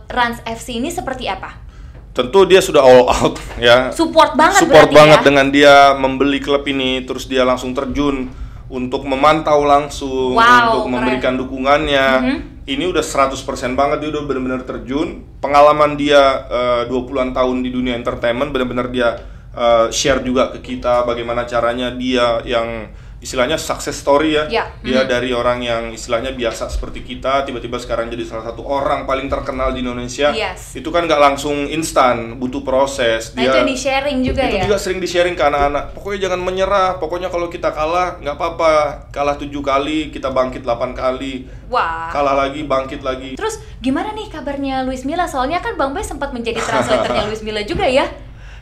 Rans 0.06 0.44
FC 0.44 0.76
ini 0.76 0.88
seperti 0.88 1.26
apa? 1.26 1.64
tentu 2.12 2.48
dia 2.48 2.60
sudah 2.60 2.80
all 2.80 3.04
out 3.04 3.36
ya 3.60 3.92
Support 3.92 4.36
banget 4.36 4.64
support 4.64 4.88
berarti 4.88 4.96
banget 4.96 5.20
ya? 5.20 5.24
dengan 5.24 5.46
dia 5.48 5.74
membeli 5.92 6.40
klub 6.40 6.64
ini 6.64 7.04
terus 7.04 7.24
dia 7.24 7.44
langsung 7.44 7.72
terjun 7.72 8.32
untuk 8.68 9.04
memantau 9.04 9.62
langsung 9.62 10.32
Wow, 10.32 10.40
untuk 10.40 10.80
keren. 10.82 10.92
memberikan 10.96 11.34
dukungannya 11.36 12.06
Mhm. 12.16 12.36
ini 12.66 12.84
udah 12.86 13.04
100% 13.04 13.36
banget 13.72 14.00
dia 14.00 14.10
udah 14.10 14.24
benar-benar 14.24 14.64
terjun 14.64 15.28
pengalaman 15.38 15.94
dia 15.94 16.18
eh, 16.48 16.82
20-an 16.88 17.30
tahun 17.30 17.60
di 17.60 17.68
dunia 17.68 17.92
entertainment 17.94 18.48
benar-benar 18.48 18.88
dia 18.88 19.08
eh, 19.52 19.86
share 19.88 20.20
juga 20.20 20.50
ke 20.50 20.64
kita 20.64 21.04
bagaimana 21.04 21.44
caranya 21.44 21.92
dia 21.92 22.40
yang 22.42 22.88
istilahnya 23.16 23.56
success 23.56 23.96
story 23.96 24.36
ya 24.36 24.44
Ya, 24.46 24.64
dia 24.84 25.02
mhm. 25.02 25.08
dari 25.08 25.30
orang 25.32 25.58
yang 25.58 25.82
istilahnya 25.90 26.36
biasa 26.36 26.68
seperti 26.68 27.00
kita 27.00 27.42
tiba-tiba 27.42 27.80
sekarang 27.80 28.06
jadi 28.06 28.22
salah 28.22 28.52
satu 28.52 28.60
orang 28.62 29.04
paling 29.04 29.26
terkenal 29.26 29.72
di 29.72 29.80
Indonesia 29.80 30.30
Yes. 30.30 30.76
itu 30.76 30.86
kan 30.88 31.08
nggak 31.08 31.16
langsung 31.18 31.64
instan 31.66 32.36
butuh 32.36 32.60
proses 32.60 33.32
Nah, 33.32 33.42
itu 33.42 33.56
yang 33.56 33.68
di-sharing 33.68 34.18
juga 34.20 34.42
itu 34.44 34.56
ya? 34.60 34.62
juga 34.68 34.76
sering 34.76 35.00
di 35.00 35.08
sharing 35.08 35.32
ke 35.32 35.42
anak-anak 35.42 35.96
pokoknya 35.96 36.28
jangan 36.28 36.40
menyerah 36.44 36.90
pokoknya 36.96 37.28
kalau 37.32 37.48
kita 37.48 37.72
kalah 37.72 38.20
nggak 38.20 38.36
apa-apa 38.36 38.72
kalah 39.08 39.36
tujuh 39.36 39.64
kali 39.64 40.12
kita 40.12 40.28
bangkit 40.28 40.60
8 40.60 40.92
kali 40.92 41.48
Wah. 41.72 42.12
kalah 42.12 42.36
lagi 42.36 42.62
bangkit 42.62 43.00
lagi 43.00 43.34
Terus 43.34 43.58
gimana 43.80 44.12
nih 44.12 44.28
kabarnya 44.28 44.84
Luis 44.84 45.02
Milla? 45.02 45.26
Soalnya 45.26 45.58
kan 45.58 45.74
Bang 45.74 45.92
Bes 45.92 46.06
sempat 46.06 46.30
menjadi 46.30 46.60
translatornya 46.60 47.24
Luis 47.32 47.40
Milla 47.40 47.64
juga 47.64 47.88
ya? 47.88 48.06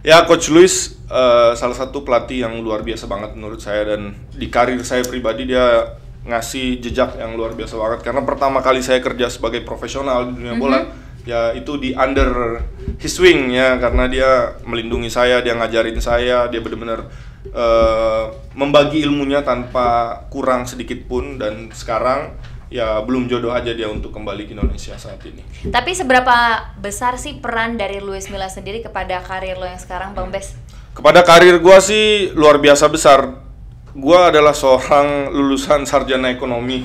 Ya 0.05 0.29
coach 0.29 0.53
Luis 0.53 1.01
eh, 1.09 1.53
salah 1.57 1.75
satu 1.75 2.05
pelatih 2.05 2.45
yang 2.45 2.61
luar 2.61 2.85
biasa 2.85 3.09
banget 3.09 3.33
menurut 3.35 3.59
saya 3.59 3.97
dan 3.97 4.13
di 4.37 4.53
karir 4.53 4.85
saya 4.85 5.01
pribadi 5.03 5.49
dia 5.49 5.97
ngasih 6.25 6.81
jejak 6.81 7.21
yang 7.21 7.37
luar 7.37 7.53
biasa 7.53 7.77
banget. 7.77 8.01
Karena 8.05 8.25
pertama 8.25 8.65
kali 8.65 8.81
saya 8.81 9.01
kerja 9.01 9.29
sebagai 9.29 9.61
profesional 9.65 10.29
di 10.29 10.41
dunia 10.41 10.57
bola 10.57 10.81
ya 11.25 11.57
itu 11.57 11.81
di 11.81 11.97
under 11.97 12.61
his 13.01 13.17
wing 13.21 13.53
ya. 13.53 13.77
Karena 13.77 14.09
dia 14.09 14.57
melindungi 14.65 15.13
saya 15.13 15.45
dia 15.45 15.57
ngajarin 15.57 16.01
saya 16.01 16.49
dia 16.49 16.61
benar-benar 16.65 17.09
eh, 17.53 18.25
membagi 18.57 19.05
ilmunya 19.05 19.45
tanpa 19.45 20.21
kurang 20.33 20.65
sedikit 20.65 21.05
pun. 21.05 21.37
Dan 21.37 21.69
sekarang 21.73 22.33
ya 22.75 22.99
belum 23.07 23.31
jodoh 23.31 23.55
aja 23.55 23.71
dia 23.71 23.87
untuk 23.87 24.11
kembali 24.11 24.51
ke 24.51 24.59
Indonesia 24.59 24.99
saat 24.99 25.23
ini 25.23 25.47
Tapi 25.71 25.95
seberapa 25.95 26.35
besar 26.83 27.15
sih 27.15 27.39
peran 27.39 27.79
dari 27.79 28.03
Luis 28.03 28.27
Milla 28.27 28.51
sendiri 28.51 28.83
kepada 28.83 29.23
karir 29.23 29.55
lo 29.55 29.63
yang 29.63 29.79
sekarang, 29.79 30.11
Bang 30.11 30.35
Bes? 30.35 30.59
Kepada 30.91 31.23
karir 31.23 31.63
gua 31.63 31.79
sih 31.79 32.35
luar 32.35 32.59
biasa 32.59 32.91
besar. 32.91 33.47
Gua 33.95 34.35
adalah 34.35 34.51
seorang 34.51 35.31
lulusan 35.31 35.87
sarjana 35.87 36.35
ekonomi 36.35 36.83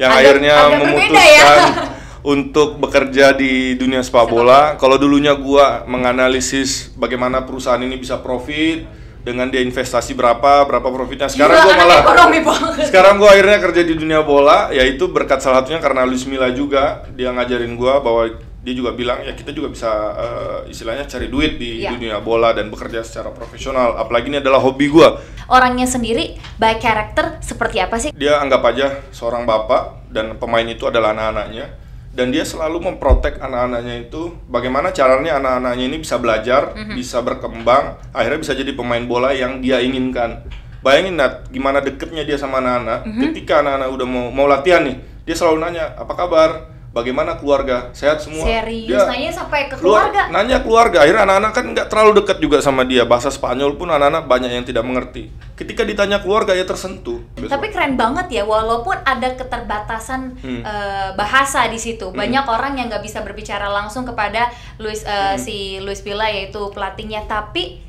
yang 0.00 0.08
Agak- 0.08 0.20
akhirnya 0.24 0.54
agak 0.56 0.70
berbeda 0.80 0.96
memutuskan 0.96 1.60
ya. 1.60 1.84
untuk 2.24 2.68
bekerja 2.80 3.26
di 3.36 3.52
dunia 3.76 4.00
sepak 4.00 4.32
bola. 4.32 4.80
Kalau 4.80 4.96
dulunya 4.96 5.36
gua 5.36 5.84
menganalisis 5.84 6.88
bagaimana 6.96 7.44
perusahaan 7.44 7.84
ini 7.84 8.00
bisa 8.00 8.16
profit 8.24 8.88
dengan 9.28 9.52
dia 9.52 9.60
investasi 9.60 10.16
berapa, 10.16 10.64
berapa 10.64 10.88
profitnya. 10.88 11.28
Sekarang 11.28 11.60
anak 11.60 11.76
malah 11.76 11.98
ekonomi 12.00 12.40
banget. 12.40 12.88
sekarang 12.88 13.20
gua 13.20 13.36
akhirnya 13.36 13.58
kerja 13.60 13.82
di 13.84 13.92
dunia 13.92 14.24
bola, 14.24 14.72
yaitu 14.72 15.04
berkat 15.12 15.44
salah 15.44 15.60
satunya 15.60 15.84
karena 15.84 16.08
Luis 16.08 16.24
Milla 16.24 16.48
juga 16.48 17.04
dia 17.12 17.28
ngajarin 17.28 17.76
gua 17.76 18.00
bahwa 18.00 18.32
dia 18.58 18.74
juga 18.74 18.90
bilang 18.90 19.20
ya 19.22 19.32
kita 19.32 19.52
juga 19.52 19.68
bisa 19.68 19.88
eh, 20.16 20.72
istilahnya 20.72 21.04
cari 21.04 21.28
duit 21.28 21.60
di 21.60 21.84
Iya. 21.84 21.92
dunia 21.94 22.16
bola 22.18 22.56
dan 22.56 22.72
bekerja 22.72 23.04
secara 23.04 23.28
profesional. 23.30 24.00
Apalagi 24.00 24.32
ini 24.32 24.40
adalah 24.40 24.58
hobi 24.58 24.88
gua. 24.88 25.20
Orangnya 25.48 25.84
sendiri 25.84 26.36
by 26.56 26.80
karakter 26.80 27.36
seperti 27.40 27.80
apa 27.80 28.00
sih? 28.00 28.10
Dia 28.16 28.40
anggap 28.40 28.64
aja 28.64 29.04
seorang 29.12 29.44
bapak 29.44 30.08
dan 30.08 30.40
pemain 30.40 30.64
itu 30.64 30.88
adalah 30.88 31.12
anak-anaknya 31.12 31.87
dan 32.12 32.34
dia 32.34 32.42
selalu 32.42 32.82
memprotek 32.82 33.38
anak-anaknya 33.38 34.08
itu 34.08 34.34
bagaimana 34.48 34.90
caranya 34.90 35.38
anak-anaknya 35.38 35.84
ini 35.86 35.98
bisa 36.02 36.16
belajar, 36.18 36.74
bisa 36.96 37.22
berkembang, 37.22 38.00
akhirnya 38.10 38.40
bisa 38.42 38.52
jadi 38.58 38.72
pemain 38.74 39.04
bola 39.06 39.30
yang 39.30 39.60
dia 39.62 39.78
inginkan. 39.78 40.42
Bayangin 40.78 41.18
Nat, 41.18 41.50
gimana 41.50 41.82
deketnya 41.82 42.22
dia 42.22 42.38
sama 42.38 42.62
anak-anak. 42.62 43.02
Ketika 43.18 43.60
anak-anak 43.62 43.88
udah 43.92 44.06
mau 44.06 44.26
mau 44.30 44.46
latihan 44.46 44.86
nih, 44.86 44.96
dia 45.26 45.34
selalu 45.34 45.58
nanya, 45.62 45.94
"Apa 45.98 46.14
kabar? 46.14 46.70
Bagaimana 46.98 47.38
keluarga? 47.38 47.88
Sehat 47.92 48.18
semua?" 48.18 48.42
Serius, 48.42 48.90
Dia 48.90 49.06
nanya 49.06 49.30
sampai 49.30 49.66
ke 49.66 49.78
luar- 49.78 50.10
keluarga. 50.10 50.22
nanya 50.28 50.58
keluarga. 50.60 50.98
Akhirnya 51.00 51.22
anak-anak 51.22 51.52
kan 51.52 51.64
nggak 51.70 51.86
terlalu 51.86 52.10
dekat 52.18 52.38
juga 52.38 52.58
sama 52.58 52.82
dia. 52.82 53.02
Bahasa 53.02 53.30
Spanyol 53.30 53.74
pun 53.74 53.86
anak-anak 53.86 54.26
banyak 54.26 54.50
yang 54.50 54.62
tidak 54.62 54.82
mengerti. 54.82 55.30
Ketika 55.54 55.82
ditanya 55.82 56.18
keluarga 56.18 56.52
ya 56.52 56.62
tersentuh. 56.62 57.22
Tapi 57.34 57.66
keren 57.68 57.94
banget 57.94 58.26
ya, 58.32 58.42
walaupun 58.42 58.98
ada 58.98 59.30
keterbatasan 59.32 60.34
Hmm. 60.36 60.60
eh, 60.60 61.10
bahasa 61.14 61.66
di 61.66 61.76
situ, 61.76 62.10
banyak 62.10 62.42
orang 62.42 62.74
yang 62.74 62.86
nggak 62.86 63.00
bisa 63.00 63.20
berbicara 63.20 63.68
langsung 63.68 64.02
kepada 64.02 64.50
Luis 64.76 65.02
eh, 65.02 65.10
Hmm. 65.28 65.36
si 65.36 65.56
Luis 65.78 66.02
Milla 66.02 66.26
yaitu 66.26 66.58
pelatihnya. 66.68 67.22
Tapi 67.24 67.84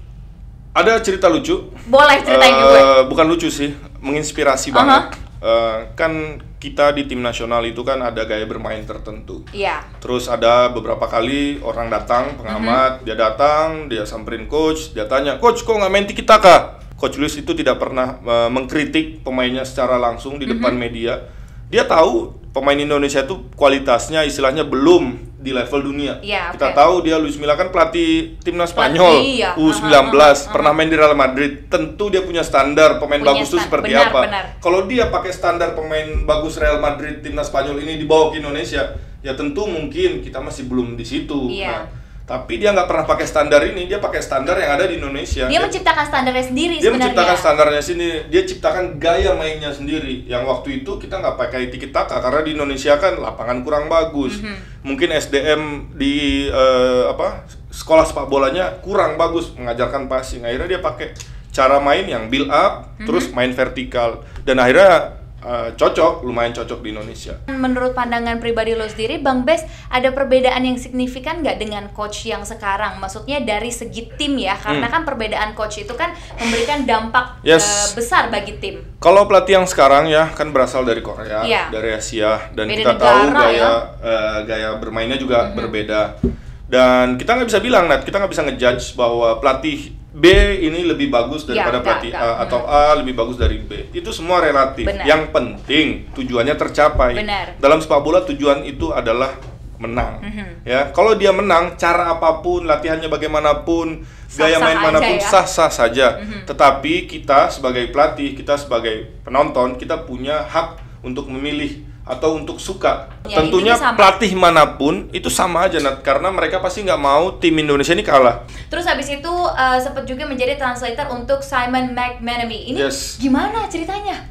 Ada 0.69 0.97
cerita 0.99 1.25
lucu. 1.25 1.73
boleh 1.83 2.21
ceritain 2.21 2.51
ke 2.51 2.61
Eh, 2.61 2.69
gue. 2.69 2.81
Bukan 3.07 3.25
lucu 3.25 3.49
sih, 3.49 3.73
menginspirasi 3.99 4.69
Aha. 4.69 4.75
banget. 4.75 5.03
Eh, 5.39 5.77
kan 5.93 6.11
kita 6.59 6.91
di 6.91 7.07
tim 7.07 7.23
nasional 7.23 7.63
itu 7.63 7.81
kan 7.87 8.03
ada 8.03 8.27
gaya 8.27 8.43
bermain 8.43 8.83
tertentu. 8.83 9.47
Iya. 9.55 9.79
Terus 10.03 10.27
ada 10.27 10.67
beberapa 10.67 11.07
kali 11.07 11.63
orang 11.63 11.87
datang, 11.87 12.35
pengamat, 12.35 13.07
dia 13.07 13.15
datang, 13.15 13.87
dia 13.87 14.03
samperin 14.03 14.45
coach, 14.51 14.91
dia 14.91 15.07
tanya, 15.07 15.39
coach 15.39 15.63
kok 15.63 15.79
nggak 15.79 15.91
main 15.91 16.05
tiki 16.05 16.27
taka? 16.27 16.83
Coach 16.99 17.15
Luis 17.15 17.39
itu 17.39 17.55
tidak 17.55 17.79
pernah 17.79 18.19
eh, 18.19 18.49
mengkritik 18.51 19.23
pemainnya 19.23 19.63
secara 19.63 19.95
langsung 19.95 20.35
di 20.35 20.43
depan 20.43 20.75
media. 20.75 21.31
Dia 21.71 21.87
tahu 21.87 22.35
pemain 22.51 22.75
Indonesia 22.75 23.23
itu 23.23 23.47
kualitasnya 23.55 24.27
istilahnya 24.27 24.67
belum 24.67 25.28
di 25.39 25.55
level 25.55 25.79
dunia. 25.79 26.19
Iya, 26.19 26.51
Kita 26.51 26.75
tahu 26.75 26.99
dia 26.99 27.15
Luis 27.15 27.39
Milla 27.39 27.55
kan 27.55 27.71
pelatih 27.71 28.35
timnas 28.43 28.75
Spanyol 28.75 29.23
iya. 29.23 29.55
U19, 29.55 29.87
Aha, 29.87 30.03
aha, 30.03 30.35
aha. 30.35 30.51
pernah 30.51 30.71
main 30.75 30.91
di 30.91 30.99
Real 30.99 31.15
Madrid. 31.15 31.71
Tentu 31.71 32.11
dia 32.11 32.27
punya 32.27 32.43
standar 32.43 32.99
pemain 32.99 33.23
Punya 33.23 33.31
bagus 33.39 33.47
itu 33.47 33.57
seperti 33.63 33.95
benar, 33.95 34.11
apa. 34.11 34.21
benar. 34.27 34.43
Kalau 34.59 34.83
dia 34.83 35.07
pakai 35.07 35.31
standar 35.31 35.79
pemain 35.79 36.27
bagus 36.27 36.59
Real 36.59 36.83
Madrid 36.83 37.23
timnas 37.23 37.47
Spanyol 37.47 37.79
ini 37.87 37.95
dibawa 37.95 38.35
ke 38.35 38.43
Indonesia, 38.43 38.99
ya 39.23 39.31
tentu 39.39 39.63
mungkin 39.63 40.19
kita 40.19 40.43
masih 40.43 40.67
belum 40.67 40.99
di 40.99 41.07
situ. 41.07 41.47
Iya. 41.55 41.71
Nah, 41.71 41.81
tapi 42.29 42.61
dia 42.61 42.69
nggak 42.69 42.85
pernah 42.85 43.09
pakai 43.09 43.25
standar 43.25 43.65
ini, 43.65 43.89
dia 43.89 43.97
pakai 43.97 44.21
standar 44.21 44.53
yang 44.61 44.77
ada 44.77 44.85
di 44.85 45.01
Indonesia. 45.01 45.49
Dia 45.49 45.57
menciptakan 45.65 46.05
standarnya 46.05 46.45
sendiri 46.45 46.77
dia 46.77 46.93
sebenarnya. 46.93 47.09
menciptakan 47.09 47.37
standarnya 47.41 47.81
sini, 47.81 48.07
dia 48.29 48.41
ciptakan 48.45 49.01
gaya 49.01 49.33
mainnya 49.33 49.73
sendiri. 49.73 50.29
Yang 50.29 50.45
waktu 50.45 50.69
itu 50.85 51.01
kita 51.01 51.17
nggak 51.17 51.35
pakai 51.41 51.73
tiki 51.73 51.89
taka 51.89 52.21
karena 52.21 52.45
di 52.45 52.53
Indonesia 52.53 53.01
kan 53.01 53.17
lapangan 53.17 53.65
kurang 53.65 53.89
bagus. 53.89 54.45
Mhm. 54.45 54.85
Mungkin 54.85 55.09
SDM 55.09 55.61
di 55.97 56.45
eh, 56.53 57.03
apa 57.09 57.49
sekolah 57.73 58.05
sepak 58.05 58.29
bolanya 58.29 58.77
kurang 58.85 59.17
bagus 59.17 59.49
mengajarkan 59.57 60.05
passing. 60.05 60.45
Akhirnya 60.45 60.77
dia 60.77 60.81
pakai 60.85 61.17
cara 61.49 61.81
main 61.81 62.05
yang 62.05 62.29
build 62.29 62.53
up, 62.53 62.93
Mhm. 63.01 63.09
terus 63.09 63.33
main 63.33 63.49
vertikal 63.57 64.21
dan 64.45 64.61
akhirnya 64.61 65.17
eh, 65.39 65.69
cocok, 65.73 66.21
lumayan 66.21 66.51
cocok 66.51 66.79
di 66.79 66.89
Indonesia. 66.89 67.39
Menurut 67.47 67.91
pandangan 67.91 68.37
pribadi 68.37 68.73
lo 68.73 68.83
sendiri, 68.83 69.17
Bang 69.17 69.41
Bes, 69.41 69.61
ada 69.87 70.09
perbedaan 70.09 70.61
yang 70.61 70.75
signifikan 70.75 71.39
nggak 71.39 71.57
dengan 71.57 71.87
coach 71.89 72.25
yang 72.25 72.43
sekarang? 72.43 72.97
Maksudnya 72.97 73.39
dari 73.39 73.69
segi 73.69 74.11
tim 74.13 74.35
ya, 74.35 74.55
karena 74.55 74.85
Hmm. 74.85 74.93
kan 74.93 75.01
perbedaan 75.03 75.51
coach 75.51 75.79
itu 75.79 75.93
kan 75.93 76.11
memberikan 76.35 76.83
dampak 76.83 77.39
Yes. 77.41 77.63
eh, 77.63 77.87
besar 77.95 78.27
bagi 78.27 78.57
tim. 78.57 78.83
Kalau 78.97 79.25
pelatih 79.25 79.55
yang 79.55 79.65
sekarang 79.65 80.05
ya 80.05 80.27
kan 80.29 80.49
berasal 80.49 80.83
dari 80.83 80.99
Korea, 80.99 81.41
Iya. 81.41 81.69
dari 81.69 81.91
Asia 81.91 82.51
dan 82.51 82.67
Beda 82.67 82.77
kita 82.77 82.93
tahu 82.95 83.21
gaya 83.31 83.53
ya. 83.53 83.71
eh, 83.99 84.37
gaya 84.43 84.69
bermainnya 84.75 85.15
juga 85.15 85.51
berbeda. 85.51 86.19
Dan 86.65 87.17
kita 87.17 87.33
nggak 87.33 87.49
bisa 87.49 87.59
bilang, 87.59 87.89
Nat, 87.89 88.05
kita 88.05 88.21
nggak 88.21 88.29
bisa 88.29 88.45
ngejudge 88.45 88.93
bahwa 88.93 89.41
pelatih 89.41 89.97
B 90.09 90.25
ini 90.65 90.89
lebih 90.89 91.13
bagus 91.13 91.45
Ya, 91.45 91.53
daripada 91.69 91.85
nggak, 91.85 91.85
pelatih. 92.01 92.11
A 92.17 92.41
atau 92.41 92.65
A 92.65 92.97
lebih 92.97 93.13
bagus 93.13 93.37
dari 93.37 93.61
B. 93.61 93.93
Itu 93.93 94.09
semua 94.09 94.41
relatif. 94.41 94.89
Benar. 94.89 95.05
Yang 95.05 95.21
penting 95.29 95.85
tujuannya 96.17 96.55
tercapai. 96.57 97.13
Benar. 97.13 97.45
Dalam 97.61 97.77
sepak 97.77 98.01
bola 98.01 98.25
tujuan 98.25 98.65
itu 98.65 98.89
adalah 98.89 99.37
menang. 99.79 100.19
Mhm. 100.19 100.67
Ya, 100.67 100.91
kalau 100.91 101.15
dia 101.15 101.31
menang, 101.31 101.79
cara 101.79 102.11
apa 102.11 102.43
pun, 102.43 102.67
latihannya 102.67 103.07
bagaimanapun, 103.07 104.03
gaya 104.35 104.59
Sah-sah 104.59 104.65
main 104.67 104.77
aja 104.77 104.85
mana 104.91 104.99
pun 104.99 105.15
ya. 105.15 105.23
sah-sah 105.23 105.71
saja. 105.71 106.07
Mhm. 106.19 106.43
Tetapi 106.51 106.93
kita 107.07 107.47
sebagai 107.47 107.87
pelatih, 107.87 108.35
kita 108.35 108.59
sebagai 108.59 109.07
penonton, 109.23 109.79
kita 109.79 110.03
punya 110.03 110.43
hak 110.43 110.99
untuk 110.99 111.31
memilih 111.31 111.88
atau 112.09 112.33
untuk 112.33 112.57
suka. 112.57 113.05
Ya, 113.29 113.37
Tentunya 113.37 113.77
pelatih 113.77 114.33
mana 114.33 114.65
pun 114.73 115.05
itu 115.13 115.29
sama 115.29 115.69
aja 115.69 115.77
Nat, 115.77 116.01
karena 116.01 116.33
mereka 116.33 116.57
pasti 116.57 116.81
nggak 116.81 116.97
mau 116.97 117.37
tim 117.37 117.53
Indonesia 117.53 117.93
ini 117.93 118.01
kalah. 118.01 118.49
Terus 118.67 118.89
habis 118.89 119.05
itu 119.07 119.29
eh, 119.53 119.77
sempat 119.77 120.09
juga 120.09 120.25
menjadi 120.25 120.57
translator 120.57 121.05
untuk 121.13 121.45
Simon 121.45 121.93
McManamy. 121.93 122.73
Ini 122.73 122.89
Yes. 122.89 123.21
gimana 123.21 123.69
ceritanya? 123.69 124.25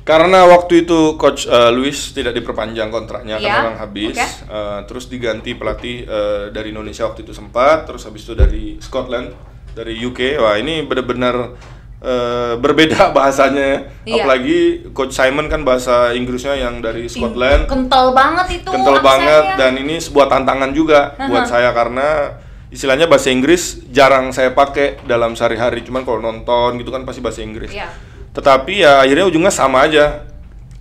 Karena 0.00 0.42
waktu 0.42 0.82
itu 0.82 1.14
coach 1.14 1.46
uh, 1.46 1.70
Luis 1.70 2.10
tidak 2.10 2.34
diperpanjang 2.34 2.90
kontraknya 2.90 3.38
Ya, 3.38 3.46
karena 3.46 3.62
memang 3.62 3.78
habis. 3.78 4.16
oke. 4.16 4.26
Uh, 4.50 4.80
terus 4.90 5.06
diganti 5.06 5.54
pelatih 5.54 6.02
uh, 6.02 6.44
dari 6.50 6.74
Indonesia 6.74 7.06
waktu 7.06 7.22
itu 7.22 7.30
sempat, 7.30 7.86
terus 7.86 8.02
habis 8.02 8.26
itu 8.26 8.34
dari 8.34 8.74
Scotland, 8.82 9.30
dari 9.70 9.94
UK. 9.94 10.40
Wah, 10.42 10.58
ini 10.58 10.82
benar-benar 10.82 11.54
uh, 12.00 12.56
berbeda 12.58 13.08
bahasanya. 13.16 13.92
Iya. 14.04 14.24
Apalagi 14.24 14.90
coach 14.92 15.14
Simon 15.14 15.46
kan 15.46 15.62
bahasa 15.62 16.12
Inggrisnya 16.12 16.56
yang 16.56 16.80
dari 16.80 17.06
Scotland. 17.06 17.68
Kental 17.68 18.12
banget 18.12 18.60
itu. 18.64 18.70
Kental 18.72 18.98
banget 19.00 19.56
dan 19.56 19.76
ini 19.76 20.00
sebuah 20.00 20.26
tantangan 20.28 20.72
juga 20.72 21.14
buat 21.28 21.46
Aha. 21.46 21.50
saya 21.50 21.70
karena 21.72 22.36
istilahnya 22.70 23.10
bahasa 23.10 23.28
Inggris 23.30 23.82
jarang 23.90 24.32
saya 24.32 24.52
pakai 24.52 25.00
dalam 25.04 25.36
sehari-hari. 25.36 25.84
Cuman 25.84 26.02
kalau 26.02 26.20
nonton 26.20 26.80
gitu 26.80 26.90
kan 26.90 27.04
pasti 27.04 27.20
bahasa 27.20 27.44
Inggris. 27.44 27.70
Iya. 27.70 27.92
Tetapi 28.30 28.72
ya 28.80 29.02
akhirnya 29.02 29.26
ujungnya 29.26 29.52
sama 29.52 29.84
aja. 29.84 30.26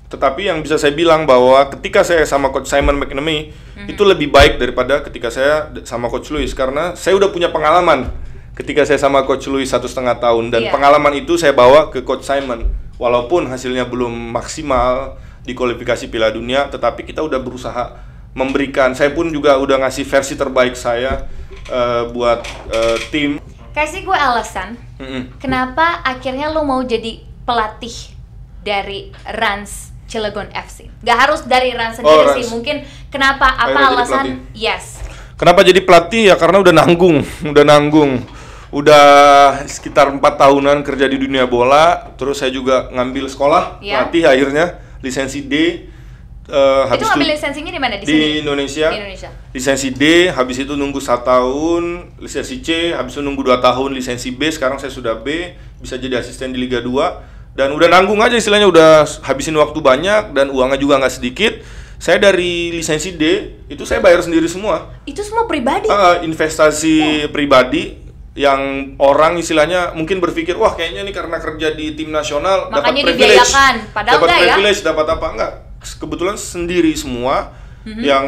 Tetapi 0.09 0.49
yang 0.49 0.65
bisa 0.65 0.73
saya 0.81 0.89
bilang 0.97 1.29
bahwa 1.29 1.69
ketika 1.69 2.01
saya 2.01 2.25
sama 2.25 2.49
coach 2.49 2.65
Simon 2.65 2.97
McNamee 2.97 3.53
Mhm. 3.79 3.93
itu 3.93 4.01
lebih 4.03 4.33
baik 4.33 4.57
daripada 4.57 4.99
ketika 5.05 5.29
saya 5.29 5.69
sama 5.85 6.09
coach 6.09 6.33
Louis 6.33 6.49
karena 6.51 6.97
saya 6.97 7.13
udah 7.15 7.29
punya 7.29 7.47
pengalaman 7.47 8.09
ketika 8.59 8.83
saya 8.83 8.99
sama 8.99 9.23
coach 9.23 9.47
Louis 9.47 9.63
satu 9.65 9.87
setengah 9.87 10.19
tahun 10.19 10.51
dan 10.51 10.67
Iya. 10.67 10.71
pengalaman 10.75 11.15
itu 11.15 11.39
saya 11.39 11.55
bawa 11.55 11.87
ke 11.87 12.03
coach 12.03 12.27
Simon 12.27 12.67
walaupun 12.99 13.47
hasilnya 13.47 13.87
belum 13.87 14.11
maksimal 14.35 15.15
di 15.47 15.55
kualifikasi 15.55 16.11
Piala 16.11 16.29
Dunia 16.29 16.67
tetapi 16.67 17.07
kita 17.07 17.23
udah 17.23 17.39
berusaha 17.39 17.95
memberikan 18.35 18.91
saya 18.91 19.09
pun 19.09 19.31
juga 19.31 19.55
udah 19.57 19.79
ngasih 19.81 20.03
versi 20.03 20.35
terbaik 20.35 20.75
saya 20.75 21.23
eh, 21.65 22.03
buat 22.11 22.43
eh, 22.69 22.97
tim 23.09 23.31
Kasih 23.69 24.03
gue 24.03 24.17
alasan 24.17 24.75
Mm-mm. 24.99 25.39
kenapa 25.39 26.03
akhirnya 26.03 26.51
lo 26.51 26.67
mau 26.67 26.83
jadi 26.83 27.23
pelatih 27.47 28.11
dari 28.59 29.07
Rans 29.23 29.93
Cilegon 30.03 30.49
FC. 30.49 30.89
Gak 30.99 31.15
harus 31.15 31.45
dari 31.45 31.69
Rans 31.71 32.01
sendiri 32.01 32.25
Oh, 32.25 32.33
sih. 32.33 32.41
Rans. 32.41 32.51
Mungkin 32.51 32.75
kenapa 33.07 33.45
apa 33.45 33.71
Akhirnya 33.71 33.89
alasan? 33.93 34.25
Yes. 34.57 34.99
Kenapa 35.37 35.61
jadi 35.61 35.85
pelatih 35.85 36.33
ya 36.33 36.35
karena 36.35 36.59
udah 36.59 36.73
nanggung, 36.73 37.21
udah 37.53 37.63
nanggung. 37.63 38.25
Udah 38.69 39.05
sekitar 39.65 40.13
empat 40.13 40.37
tahunan 40.37 40.85
kerja 40.85 41.09
di 41.09 41.17
dunia 41.17 41.49
bola, 41.49 42.13
terus 42.21 42.37
saya 42.37 42.53
juga 42.53 42.85
ngambil 42.93 43.25
sekolah 43.25 43.81
Ya. 43.81 44.05
pelatih 44.05 44.29
akhirnya 44.29 44.65
lisensi 45.01 45.41
D. 45.41 45.53
itu 46.49 46.57
habis 46.89 47.05
ngambil 47.05 47.29
itu 47.29 47.33
lisensinya 47.37 47.69
di 47.69 47.77
mana 47.77 47.93
di, 48.01 48.05
di 48.05 48.09
sini? 48.09 48.41
Indonesia, 48.41 48.87
Di 48.89 48.97
Indonesia. 48.97 49.29
lisensi 49.53 49.89
D, 49.93 50.03
habis 50.33 50.57
itu 50.57 50.73
nunggu 50.73 50.97
satu 50.97 51.21
tahun, 51.21 51.83
lisensi 52.17 52.57
C, 52.61 52.89
habis 52.89 53.13
itu 53.13 53.21
nunggu 53.21 53.45
dua 53.45 53.61
tahun, 53.61 53.93
lisensi 53.93 54.33
B, 54.33 54.49
sekarang 54.49 54.81
saya 54.81 54.89
sudah 54.89 55.21
B, 55.21 55.53
bisa 55.77 56.01
jadi 56.01 56.17
asisten 56.17 56.49
di 56.49 56.57
Liga 56.57 56.81
2 56.81 57.53
dan 57.53 57.69
udah 57.69 57.85
nanggung 57.85 58.17
aja 58.21 58.33
istilahnya 58.33 58.65
udah 58.65 59.05
habisin 59.25 59.53
waktu 59.57 59.77
banyak 59.77 60.33
dan 60.33 60.49
uangnya 60.49 60.77
juga 60.77 60.97
nggak 60.97 61.13
sedikit. 61.13 61.53
Saya 61.99 62.15
dari 62.15 62.71
lisensi 62.71 63.19
D 63.19 63.23
itu 63.67 63.83
saya 63.83 63.99
bayar 63.99 64.23
sendiri 64.23 64.47
semua. 64.47 64.87
Itu 65.03 65.19
semua 65.19 65.43
pribadi. 65.45 65.91
Ah, 65.91 66.23
investasi 66.23 67.27
pribadi 67.27 67.98
yang 68.39 68.95
orang 69.03 69.35
istilahnya 69.35 69.91
mungkin 69.91 70.23
berpikir 70.23 70.55
wah 70.55 70.71
kayaknya 70.71 71.03
nih 71.03 71.11
karena 71.11 71.43
kerja 71.43 71.75
di 71.75 71.91
tim 71.91 72.07
nasional 72.07 72.71
dapat 72.71 72.95
privilege. 72.95 73.51
Padahal 73.91 74.15
dapat 74.15 74.27
enggak 74.31 74.39
ya. 74.39 74.45
privilege 74.55 74.79
dapat 74.79 75.05
apa 75.11 75.25
enggak 75.35 75.51
kebetulan 75.99 76.37
sendiri 76.39 76.95
semua 76.95 77.51
Mhm. 77.79 78.03
yang 78.03 78.25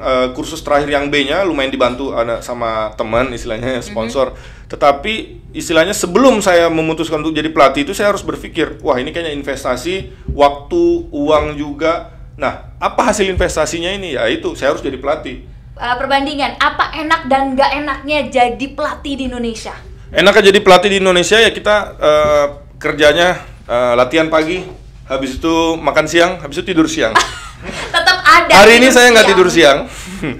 eh, 0.00 0.28
kursus 0.32 0.64
terakhir 0.64 0.88
yang 0.88 1.12
B-nya 1.12 1.44
lumayan 1.44 1.68
dibantu 1.68 2.12
anak 2.12 2.40
sama 2.40 2.92
teman 2.96 3.32
istilahnya 3.32 3.80
Mhm. 3.80 3.84
sponsor 3.84 4.32
tetapi 4.68 5.44
istilahnya 5.52 5.92
sebelum 5.92 6.40
saya 6.40 6.72
memutuskan 6.72 7.20
untuk 7.20 7.36
jadi 7.36 7.52
pelatih 7.52 7.84
itu 7.84 7.92
saya 7.92 8.12
harus 8.12 8.24
berpikir 8.24 8.80
wah 8.80 8.96
ini 8.96 9.12
kayaknya 9.12 9.36
investasi 9.36 10.08
waktu 10.32 10.82
uang 11.08 11.56
juga 11.56 12.10
nah 12.34 12.74
apa 12.80 13.12
hasil 13.12 13.28
investasinya 13.28 13.92
ini 13.92 14.16
ya 14.16 14.24
itu 14.26 14.56
saya 14.56 14.72
harus 14.72 14.82
jadi 14.82 14.96
pelatih 14.96 15.44
Uh, 15.74 15.98
perbandingan 15.98 16.54
apa 16.62 16.94
enak 16.94 17.26
dan 17.26 17.58
gak 17.58 17.74
enaknya 17.74 18.30
jadi 18.30 18.66
pelatih 18.78 19.18
di 19.18 19.26
Indonesia? 19.26 19.74
Enaknya 20.14 20.54
jadi 20.54 20.62
pelatih 20.62 20.90
di 20.94 20.98
Indonesia 21.02 21.42
ya 21.42 21.50
kita 21.50 21.98
eh, 21.98 22.46
kerjanya 22.78 23.42
eh, 23.66 23.92
latihan 23.98 24.30
pagi, 24.30 24.62
habis 25.10 25.42
itu 25.42 25.74
makan 25.74 26.06
siang, 26.06 26.38
habis 26.38 26.62
itu 26.62 26.70
tidur 26.70 26.86
siang. 26.86 27.10
Tetap 27.94 28.18
ada. 28.22 28.52
Hari 28.54 28.78
ini 28.78 28.94
saya 28.94 29.10
nggak 29.10 29.28
tidur 29.34 29.50
siang 29.50 29.90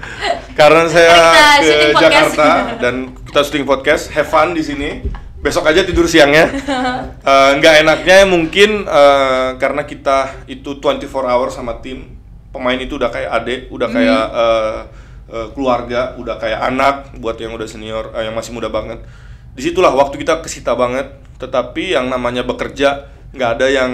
karena 0.59 0.87
saya 0.87 1.15
ke. 1.59 1.99
Jakarta 1.99 2.47
dan 2.87 3.11
kita 3.27 3.39
syuting 3.43 3.67
podcast, 3.67 4.07
have 4.15 4.31
fun 4.31 4.55
di 4.55 4.63
sini. 4.63 5.03
Besok 5.43 5.67
aja 5.67 5.83
tidur 5.83 6.07
siangnya. 6.07 6.47
Nggak 7.59 7.83
enaknya 7.83 8.23
mungkin 8.23 8.87
eh, 8.87 9.49
karena 9.59 9.83
kita 9.83 10.47
itu 10.47 10.79
24 10.79 11.11
hour 11.11 11.51
sama 11.51 11.83
tim. 11.83 12.15
Pemain 12.55 12.79
itu 12.79 12.95
udah 12.95 13.11
kayak 13.11 13.29
adik, 13.43 13.61
udah 13.67 13.91
kayak 13.91 14.23
eh, 14.31 14.79
eh, 15.35 15.47
keluarga, 15.51 16.15
udah 16.15 16.39
kayak 16.39 16.59
anak 16.63 16.95
buat 17.19 17.35
yang 17.35 17.51
udah 17.51 17.67
senior, 17.67 18.15
eh, 18.15 18.23
yang 18.23 18.33
masih 18.33 18.55
muda 18.55 18.71
banget. 18.71 19.03
Di 19.51 19.61
situlah 19.67 19.91
waktu 19.91 20.15
kita 20.15 20.39
kesita 20.39 20.71
banget. 20.73 21.11
Tetapi 21.35 21.99
yang 21.99 22.07
namanya 22.07 22.47
bekerja 22.47 23.11
nggak 23.35 23.49
ada 23.59 23.67
yang 23.67 23.91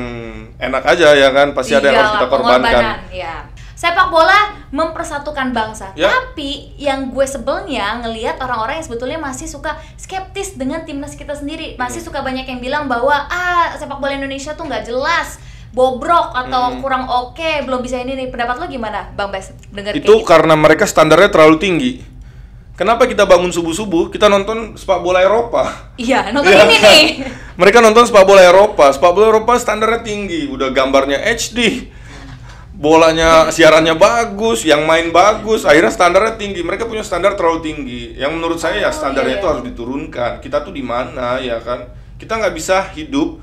enak 0.61 0.83
aja 0.85 1.17
ya 1.17 1.33
kan, 1.33 1.57
pasti 1.57 1.73
ada 1.73 1.89
yang 1.89 1.97
harus 1.97 2.13
Iyalah, 2.13 2.21
kita 2.21 2.27
korbankan. 2.29 2.83
ya. 3.09 3.35
Sepak 3.73 4.13
bola 4.13 4.61
mempersatukan 4.69 5.49
bangsa. 5.49 5.89
Ya. 5.97 6.13
Tapi 6.13 6.77
yang 6.77 7.09
gue 7.09 7.25
sebelnya 7.25 7.97
ngelihat 7.97 8.37
orang-orang 8.37 8.77
yang 8.77 8.85
sebetulnya 8.85 9.17
masih 9.17 9.49
suka 9.49 9.73
skeptis 9.97 10.53
dengan 10.53 10.85
timnas 10.85 11.17
kita 11.17 11.33
sendiri. 11.33 11.73
Masih 11.81 12.05
Hmm. 12.05 12.13
suka 12.13 12.21
banyak 12.21 12.45
yang 12.45 12.61
bilang 12.61 12.85
bahwa 12.85 13.25
ah 13.25 13.73
sepak 13.73 13.97
bola 13.97 14.13
Indonesia 14.13 14.53
tuh 14.53 14.69
nggak 14.69 14.85
jelas, 14.85 15.41
bobrok 15.71 16.35
atau 16.35 16.63
Hmm. 16.69 16.79
kurang 16.79 17.03
oke, 17.07 17.63
belum 17.63 17.79
bisa 17.79 17.97
ini 17.97 18.13
nih. 18.13 18.27
Pendapat 18.27 18.59
lo 18.59 18.67
gimana, 18.67 19.07
Bang 19.15 19.31
Bes? 19.31 19.55
Dengar 19.71 19.95
itu 19.95 20.03
kayak 20.03 20.19
gitu. 20.19 20.27
karena 20.27 20.53
mereka 20.55 20.83
standarnya 20.83 21.31
terlalu 21.31 21.57
tinggi. 21.57 21.91
Kenapa 22.71 23.05
kita 23.05 23.29
bangun 23.29 23.53
subuh-subuh, 23.53 24.09
kita 24.09 24.25
nonton 24.25 24.73
sepak 24.73 24.99
bola 24.99 25.21
Eropa? 25.21 25.93
Iya, 25.95 26.33
nonton 26.33 26.49
Iya 26.49 26.65
ini 26.65 26.77
kan? 26.81 26.91
nih. 26.97 27.09
Mereka 27.55 27.77
nonton 27.77 28.09
sepak 28.09 28.25
bola 28.25 28.41
Eropa, 28.41 28.89
sepak 28.89 29.11
bola 29.13 29.29
Eropa 29.29 29.53
standarnya 29.55 30.01
tinggi, 30.01 30.49
udah 30.49 30.73
gambarnya 30.73 31.21
HD, 31.21 31.91
bolanya 32.73 33.53
siarannya 33.53 33.93
bagus, 33.93 34.65
yang 34.65 34.89
main 34.89 35.13
bagus, 35.13 35.61
akhirnya 35.61 35.93
standarnya 35.93 36.33
tinggi. 36.35 36.65
Mereka 36.65 36.89
punya 36.89 37.05
standar 37.05 37.37
terlalu 37.37 37.61
tinggi. 37.61 38.01
Yang 38.17 38.31
menurut 38.33 38.57
saya 38.57 38.81
ya 38.81 38.89
Oh, 38.89 38.95
standarnya 38.95 39.37
iya, 39.37 39.39
itu 39.39 39.45
iya. 39.45 39.51
harus 39.53 39.63
diturunkan. 39.67 40.31
Kita 40.41 40.57
tuh 40.65 40.73
di 40.73 40.81
mana 40.81 41.37
ya 41.37 41.61
kan? 41.61 41.85
Kita 42.17 42.41
nggak 42.41 42.53
bisa 42.55 42.89
hidup 42.97 43.37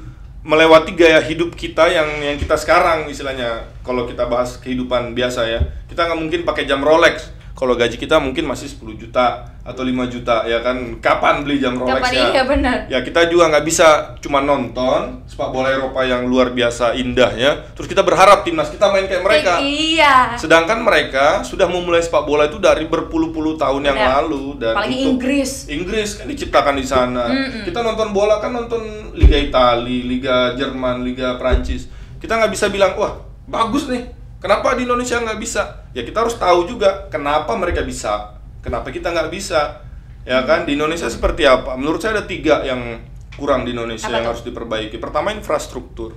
melewati 0.47 0.95
gaya 0.95 1.19
hidup 1.23 1.55
kita 1.59 1.91
yang 1.91 2.09
yang 2.23 2.37
kita 2.39 2.55
sekarang 2.59 3.11
istilahnya. 3.11 3.69
Kalau 3.83 4.05
kita 4.05 4.29
bahas 4.29 4.61
kehidupan 4.61 5.17
biasa 5.17 5.49
ya 5.49 5.61
kita 5.89 6.05
nggak 6.05 6.21
mungkin 6.21 6.41
pakai 6.45 6.69
jam 6.69 6.85
Rolex 6.85 7.38
kalau 7.59 7.75
gaji 7.75 7.99
kita 7.99 8.23
mungkin 8.23 8.47
masih 8.47 8.71
10 8.71 8.95
juta 8.95 9.51
atau 9.67 9.83
5 9.83 9.91
juta 10.07 10.47
ya 10.47 10.63
kan 10.63 11.03
kapan 11.03 11.43
beli 11.43 11.59
jam 11.59 11.75
Rolex 11.75 12.07
Kapan 12.07 12.15
ya 12.15 12.27
iya, 12.31 12.43
benar. 12.47 12.77
ya 12.87 12.99
kita 13.03 13.27
juga 13.27 13.51
nggak 13.51 13.67
bisa 13.67 14.15
cuma 14.23 14.39
nonton 14.39 15.27
sepak 15.27 15.51
bola 15.51 15.75
Eropa 15.75 16.07
yang 16.07 16.31
luar 16.31 16.55
biasa 16.55 16.95
indahnya 16.95 17.67
terus 17.75 17.91
kita 17.91 18.07
berharap 18.07 18.47
timnas 18.47 18.71
kita 18.71 18.87
main 18.95 19.11
kayak 19.11 19.27
mereka 19.27 19.59
Iya. 19.59 20.39
sedangkan 20.39 20.87
mereka 20.87 21.43
sudah 21.43 21.67
memulai 21.67 21.99
sepak 21.99 22.23
bola 22.23 22.47
itu 22.47 22.63
dari 22.63 22.87
berpuluh-puluh 22.87 23.59
tahun 23.59 23.91
yang 23.91 23.99
Benar. 23.99 24.15
lalu 24.23 24.45
dan 24.63 24.73
Apalagi 24.79 24.95
untuk- 24.95 25.11
Inggris. 25.19 25.51
Inggris 25.67 26.09
kan 26.15 26.27
diciptakan 26.31 26.75
di 26.79 26.87
sana. 26.87 27.25
Kita 27.67 27.83
nonton 27.83 28.15
bola 28.15 28.39
kan 28.39 28.55
nonton 28.55 29.11
Liga 29.19 29.35
Italia, 29.35 30.01
Liga 30.07 30.37
Jerman, 30.55 31.03
Liga 31.03 31.35
Prancis. 31.35 31.91
Kita 32.23 32.39
nggak 32.39 32.55
bisa 32.55 32.71
bilang 32.71 32.95
wah 32.95 33.19
bagus 33.51 33.91
nih. 33.91 34.07
Kenapa 34.39 34.79
di 34.79 34.87
Indonesia 34.87 35.19
nggak 35.19 35.41
bisa? 35.43 35.88
Ya 35.99 36.07
kita 36.07 36.23
harus 36.23 36.39
tahu 36.39 36.71
juga 36.71 37.11
kenapa 37.11 37.59
mereka 37.59 37.83
bisa, 37.83 38.39
kenapa 38.63 38.87
kita 38.89 39.11
nggak 39.11 39.35
bisa. 39.35 39.83
Ya 40.23 40.47
kan 40.47 40.63
di 40.63 40.79
Indonesia 40.79 41.11
seperti 41.11 41.43
apa? 41.43 41.75
Menurut 41.75 41.99
saya 41.99 42.15
ada 42.15 42.25
tiga 42.25 42.63
yang 42.63 43.03
kurang 43.35 43.67
di 43.67 43.75
Indonesia 43.75 44.07
Apa 44.07 44.15
yang 44.15 44.25
tuh? 44.25 44.31
harus 44.31 44.43
diperbaiki. 44.47 44.95
Pertama 44.97 45.35
infrastruktur. 45.35 46.15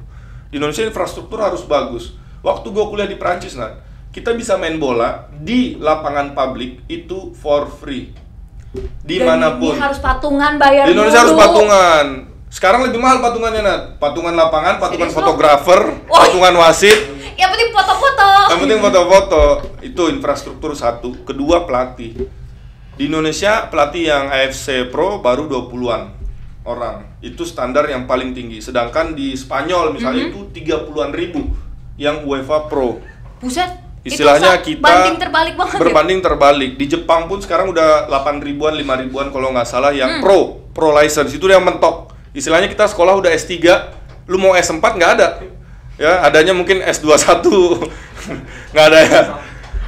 Di 0.54 0.62
Indonesia 0.62 0.86
infrastruktur 0.86 1.41
harus 1.41 1.65
bagus. 1.65 2.13
Waktu 2.41 2.70
gue 2.70 2.86
kuliah 2.86 3.10
di 3.10 3.17
Prancis, 3.17 3.58
Nat, 3.58 3.82
kita 4.10 4.38
bisa 4.38 4.54
main 4.54 4.78
bola 4.78 5.26
di 5.32 5.82
lapangan 5.82 6.38
publik 6.38 6.86
itu 6.86 7.34
for 7.34 7.65
free. 7.65 8.13
Di 9.02 9.17
mana 9.17 9.58
pun. 9.58 9.74
Dan 9.74 9.82
ini 9.82 9.86
harus 9.88 9.98
patungan 9.98 10.54
bayar 10.62 10.86
Di 10.86 10.94
Indonesia 10.94 11.20
harus 11.20 11.34
dulu. 11.34 11.41
patungan. 11.41 12.06
Sekarang 12.52 12.86
lebih 12.86 13.00
mahal 13.00 13.17
patungannya, 13.17 13.62
Nat. 13.63 13.82
Patungan 13.98 14.36
lapangan, 14.36 14.78
patungan 14.78 15.08
Serius 15.08 15.15
lo? 15.15 15.20
fotografer, 15.26 15.82
Oh. 16.06 16.20
patungan 16.20 16.54
wasit. 16.60 17.00
Yang 17.36 17.50
penting 17.54 17.70
foto-foto. 17.72 18.28
Yang 18.50 18.60
penting 18.60 18.80
foto-foto. 18.80 19.44
Itu 19.80 20.04
infrastruktur 20.08 20.72
satu. 20.74 21.24
Kedua 21.24 21.63
pelatih. 21.63 22.28
Di 22.96 23.08
Indonesia 23.08 23.65
pelatih 23.67 24.04
yang 24.06 24.26
AFC 24.30 24.88
Pro 24.88 25.20
baru 25.20 25.48
20-an 25.48 26.12
orang. 26.63 27.17
Itu 27.20 27.44
standar 27.44 27.88
yang 27.88 28.06
paling 28.06 28.32
tinggi. 28.32 28.62
Sedangkan 28.62 29.13
di 29.13 29.34
Spanyol 29.34 29.96
misalnya 29.96 30.28
Mhm. 30.28 30.32
itu 30.32 30.39
30-an 30.52 31.12
ribu 31.12 31.41
yang 31.96 32.22
UEFA 32.22 32.67
Pro. 32.67 33.02
Buset. 33.39 33.82
Istilahnya 34.02 34.58
kita 34.65 34.82
banding 34.82 35.17
terbalik 35.22 35.54
banget. 35.54 35.78
ya? 35.78 35.80
berbanding 35.80 36.20
terbalik. 36.20 36.72
Di 36.74 36.86
Jepang 36.89 37.30
pun 37.30 37.38
sekarang 37.38 37.70
udah 37.70 38.10
8 38.10 38.41
ribuan, 38.41 38.74
5 38.74 38.98
ribuan 38.98 39.30
kalau 39.30 39.54
nggak 39.54 39.70
salah 39.70 39.94
yang 39.94 40.17
Hmm. 40.17 40.22
pro, 40.26 40.39
pro 40.74 40.89
license 40.89 41.30
itu 41.30 41.46
yang 41.46 41.62
mentok. 41.62 42.10
Istilahnya 42.34 42.65
kita 42.65 42.89
sekolah 42.89 43.13
udah 43.13 43.30
S3, 43.30 43.94
lu 44.26 44.41
mau 44.41 44.58
S4 44.58 44.98
nggak 44.98 45.12
ada. 45.22 45.28
Ya, 46.02 46.26
adanya 46.26 46.58
mungkin 46.58 46.82
S21. 46.82 47.46
nggak 48.74 48.86
ada 48.90 49.00
ya. 49.06 49.22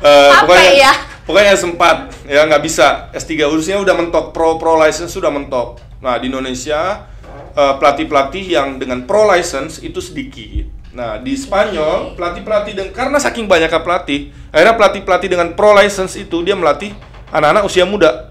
Apa 0.04 0.46
pokoknya 0.46 0.72
ya? 0.78 0.94
pokoknya 1.26 1.50
S4 1.58 1.84
ya 2.30 2.42
nggak 2.46 2.62
bisa. 2.62 3.10
S3 3.18 3.50
urusannya 3.50 3.82
udah 3.82 3.96
mentok, 3.98 4.26
pro 4.30 4.62
pro 4.62 4.78
license 4.78 5.10
sudah 5.10 5.34
mentok. 5.34 5.82
Nah, 6.06 6.22
di 6.22 6.30
Indonesia 6.30 7.10
eh, 7.58 7.74
pelatih-pelatih 7.82 8.46
yang 8.46 8.78
dengan 8.78 9.10
pro 9.10 9.26
license 9.26 9.82
itu 9.82 9.98
sedikit. 9.98 10.70
Nah, 10.94 11.18
di 11.18 11.34
Spanyol 11.34 12.14
pelatih-pelatih 12.14 12.78
dengan 12.78 12.92
karena 12.94 13.18
saking 13.18 13.50
banyaknya 13.50 13.82
pelatih, 13.82 14.30
akhirnya 14.54 14.78
pelatih-pelatih 14.78 15.30
dengan 15.34 15.58
pro 15.58 15.74
license 15.74 16.14
itu 16.22 16.46
dia 16.46 16.54
melatih 16.54 16.94
anak-anak 17.34 17.66
usia 17.66 17.90
muda. 17.90 18.30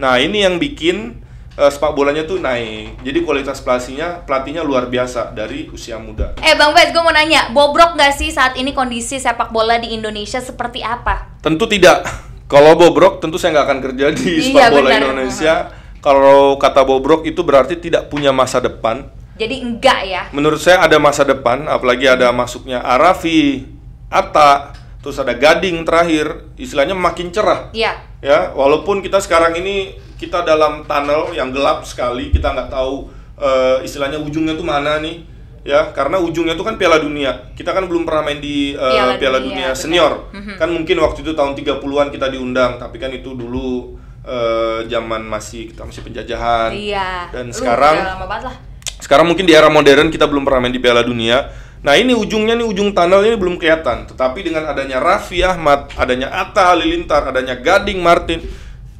Nah, 0.00 0.16
ini 0.16 0.48
yang 0.48 0.56
bikin 0.56 1.20
eh, 1.58 1.70
sepak 1.74 1.92
bolanya 1.92 2.22
tuh 2.22 2.38
naik. 2.38 3.02
Jadi 3.02 3.18
kualitas 3.26 3.58
pelatihnya 3.58 4.22
pelatihnya 4.22 4.62
luar 4.62 4.86
biasa 4.86 5.34
dari 5.34 5.66
usia 5.74 5.98
muda. 5.98 6.38
Eh 6.38 6.54
Bang 6.54 6.70
Bes, 6.70 6.94
gue 6.94 7.02
mau 7.02 7.10
nanya, 7.10 7.50
bobrok 7.50 7.98
gak 7.98 8.14
sih 8.14 8.30
saat 8.30 8.54
ini 8.54 8.70
kondisi 8.70 9.18
sepak 9.18 9.50
bola 9.50 9.82
di 9.82 9.90
Indonesia 9.90 10.38
seperti 10.38 10.86
apa? 10.86 11.34
Tentu 11.42 11.66
tidak. 11.66 12.06
Kalau 12.48 12.78
bobrok 12.78 13.20
tentu 13.20 13.36
saya 13.36 13.60
nggak 13.60 13.66
akan 13.68 13.80
kerja 13.90 14.06
di 14.14 14.40
Iya, 14.40 14.44
sepak 14.48 14.66
bola 14.72 14.88
benar. 14.88 15.00
Indonesia. 15.04 15.54
Kalau 15.98 16.56
kata 16.56 16.86
bobrok 16.86 17.26
itu 17.26 17.42
berarti 17.42 17.74
tidak 17.76 18.06
punya 18.06 18.30
masa 18.30 18.62
depan. 18.62 19.10
Jadi 19.34 19.60
enggak 19.60 20.00
ya? 20.06 20.22
Menurut 20.30 20.62
saya 20.62 20.82
ada 20.86 20.96
masa 20.96 21.26
depan, 21.26 21.66
apalagi 21.66 22.06
ada 22.06 22.30
masuknya 22.30 22.80
Arafi, 22.82 23.66
Atta, 24.08 24.72
terus 25.02 25.18
ada 25.18 25.34
Gading 25.34 25.82
terakhir, 25.82 26.54
istilahnya 26.54 26.94
makin 26.94 27.34
cerah. 27.34 27.70
Iya. 27.74 27.98
Ya, 28.18 28.50
walaupun 28.54 29.02
kita 29.02 29.22
sekarang 29.22 29.58
ini 29.58 29.94
kita 30.18 30.42
dalam 30.42 30.82
tunnel 30.84 31.30
yang 31.32 31.54
gelap 31.54 31.86
sekali, 31.86 32.34
kita 32.34 32.50
nggak 32.50 32.68
tahu 32.68 33.06
eh, 33.38 33.86
istilahnya 33.86 34.18
ujungnya 34.18 34.58
tuh 34.58 34.66
mana 34.66 34.98
nih. 34.98 35.38
Ya, 35.66 35.92
karena 35.92 36.16
ujungnya 36.16 36.56
tuh 36.56 36.64
kan 36.64 36.80
Piala 36.80 36.96
Dunia. 36.96 37.52
Kita 37.52 37.76
kan 37.76 37.84
belum 37.84 38.08
pernah 38.08 38.24
main 38.24 38.40
di 38.40 38.72
eh, 38.72 38.78
Piala 38.78 39.20
Piala, 39.20 39.38
Dunia, 39.38 39.70
Dunia, 39.70 39.76
senior. 39.76 40.32
Mhm. 40.32 40.56
Kan 40.56 40.68
mungkin 40.72 40.96
waktu 40.98 41.20
itu 41.22 41.32
tahun 41.36 41.52
30-an 41.54 42.08
kita 42.08 42.26
diundang, 42.32 42.80
tapi 42.80 42.96
kan 42.96 43.12
itu 43.12 43.36
dulu 43.36 43.94
eh, 44.24 44.88
zaman 44.88 45.22
masih 45.28 45.70
kita 45.70 45.84
masih 45.84 46.02
penjajahan. 46.02 46.72
Iya. 46.72 47.28
Dan 47.30 47.52
Lu 47.52 47.56
sekarang 47.56 47.96
lama 48.00 48.38
lah. 48.48 48.56
sekarang 48.98 49.28
mungkin 49.30 49.44
di 49.46 49.52
era 49.54 49.68
modern 49.70 50.10
kita 50.10 50.26
belum 50.26 50.42
pernah 50.42 50.66
main 50.66 50.74
di 50.74 50.80
Piala 50.80 51.04
Dunia. 51.04 51.46
Nah 51.78 51.94
ini 51.94 52.10
ujungnya 52.10 52.58
nih 52.58 52.66
ujung 52.66 52.90
tunnel 52.90 53.22
ini 53.22 53.36
belum 53.38 53.54
kelihatan. 53.60 54.08
Tetapi 54.10 54.42
dengan 54.42 54.66
adanya 54.66 54.98
Raffi 54.98 55.46
Ahmad, 55.46 55.92
adanya 55.94 56.32
Atta 56.32 56.74
Halilintar, 56.74 57.28
adanya 57.30 57.54
Gading 57.54 58.02
Martin, 58.02 58.42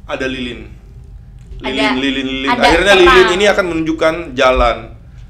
ada 0.07 0.23
Lilin. 0.29 0.78
Lilin, 1.59 1.75
Ada- 1.75 1.99
Lilin, 1.99 2.27
Lilin. 2.27 2.49
ada 2.49 2.61
Akhirnya 2.63 2.93
terang. 2.95 3.03
Lilin 3.03 3.29
ini 3.35 3.45
akan 3.51 3.65
menunjukkan 3.67 4.13
jalan, 4.31 4.77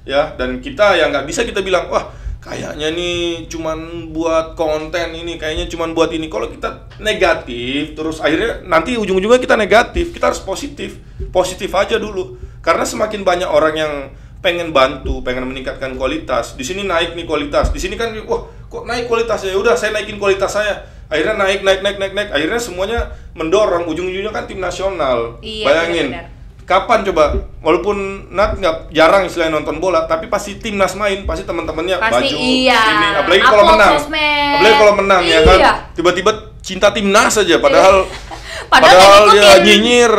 ya. 0.05 0.21
Dan 0.37 0.61
kita 0.61 0.93
yang 0.97 1.09
nggak 1.09 1.25
bisa 1.25 1.41
kita 1.41 1.65
bilang, 1.65 1.89
wah 1.89 2.13
kayaknya 2.39 2.93
nih 2.93 3.49
cuman 3.49 4.09
buat 4.13 4.53
konten 4.53 5.11
ini, 5.11 5.41
kayaknya 5.41 5.65
cuman 5.67 5.97
buat 5.97 6.13
ini. 6.13 6.29
Kalau 6.29 6.47
kita 6.47 6.89
negatif, 7.01 7.97
terus 7.97 8.21
akhirnya 8.21 8.61
nanti 8.63 8.93
ujung-ujungnya 8.95 9.41
kita 9.41 9.57
negatif. 9.57 10.13
Kita 10.13 10.29
harus 10.29 10.41
positif, 10.41 11.01
positif 11.33 11.73
aja 11.73 11.97
dulu. 11.97 12.37
Karena 12.61 12.85
semakin 12.85 13.25
banyak 13.25 13.49
orang 13.49 13.75
yang 13.75 13.93
pengen 14.39 14.71
bantu, 14.71 15.19
pengen 15.25 15.49
meningkatkan 15.49 15.97
kualitas. 15.99 16.55
Di 16.55 16.63
sini 16.63 16.85
naik 16.87 17.17
nih 17.17 17.25
kualitas. 17.27 17.73
Di 17.73 17.81
sini 17.81 17.97
kan, 17.99 18.13
wah 18.23 18.47
kok 18.69 18.83
naik 18.85 19.09
kualitasnya? 19.09 19.51
Ya 19.51 19.57
udah, 19.59 19.73
saya 19.73 19.91
naikin 19.91 20.21
kualitas 20.21 20.53
saya. 20.53 20.85
Akhirnya 21.09 21.41
naik, 21.41 21.65
naik, 21.65 21.81
naik, 21.81 21.97
naik, 21.97 22.13
naik. 22.13 22.29
Akhirnya 22.29 22.61
semuanya 22.61 22.99
mendorong. 23.33 23.89
Ujung-ujungnya 23.89 24.29
kan 24.29 24.45
tim 24.45 24.61
nasional. 24.61 25.41
Iya, 25.41 25.65
Bayangin. 25.65 26.07
benar-benar. 26.13 26.37
Kapan 26.69 27.01
coba? 27.01 27.33
Walaupun 27.65 28.29
Nat 28.29 28.61
nggak 28.61 28.93
jarang 28.93 29.25
istilahnya 29.25 29.57
nonton 29.57 29.81
bola, 29.81 30.05
tapi 30.05 30.29
pasti 30.29 30.61
timnas 30.61 30.93
main, 30.93 31.25
pasti 31.25 31.41
teman-temannya 31.41 31.97
baju 31.97 32.29
iya. 32.37 32.77
ini. 32.77 33.07
Apalagi 33.25 33.41
kalau 33.41 33.65
menang. 33.65 33.93
sosmed. 33.97 34.53
Apalagi 34.53 34.75
kalau 34.77 34.93
menang 35.01 35.23
ya 35.25 35.39
kan. 35.41 35.57
Iya. 35.57 35.71
Tiba-tiba 35.97 36.31
cinta 36.61 36.93
timnas 36.93 37.41
aja, 37.41 37.57
padahal 37.57 38.05
Padahal 38.69 38.97
padahal 39.01 39.23
dia 39.33 39.49
nyinyir, 39.65 40.13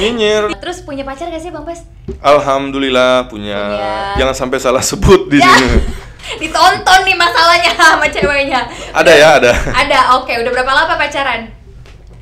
nyinyir. 0.00 0.42
Terus 0.64 0.80
punya 0.80 1.04
pacar 1.04 1.28
gak 1.28 1.44
sih 1.44 1.52
Bang 1.52 1.68
Bes? 1.68 1.84
Alhamdulillah 2.24 3.28
punya. 3.28 3.60
Punya. 3.60 3.92
Jangan 4.16 4.34
sampai 4.34 4.58
salah 4.64 4.80
sebut 4.80 5.28
di 5.28 5.36
Ya. 5.36 5.44
sini. 5.44 5.68
Ditonton 6.38 7.00
nih 7.04 7.16
masalahnya 7.16 7.72
sama 7.80 8.06
ceweknya. 8.08 8.60
Ada 8.92 9.12
ya, 9.12 9.28
ada. 9.40 9.52
Ada, 9.74 9.98
oke. 10.20 10.32
Udah 10.40 10.50
berapa 10.52 10.72
lama 10.72 10.94
pacaran? 10.96 11.60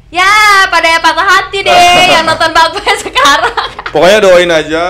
Ya, 0.09 0.65
pada 0.73 0.89
yang 0.89 1.05
patah 1.05 1.21
hati 1.21 1.61
deh 1.61 2.01
yang 2.17 2.25
nonton 2.25 2.49
Bes 2.49 3.05
sekarang. 3.05 3.53
Pokoknya 3.93 4.25
doain 4.25 4.49
aja 4.49 4.85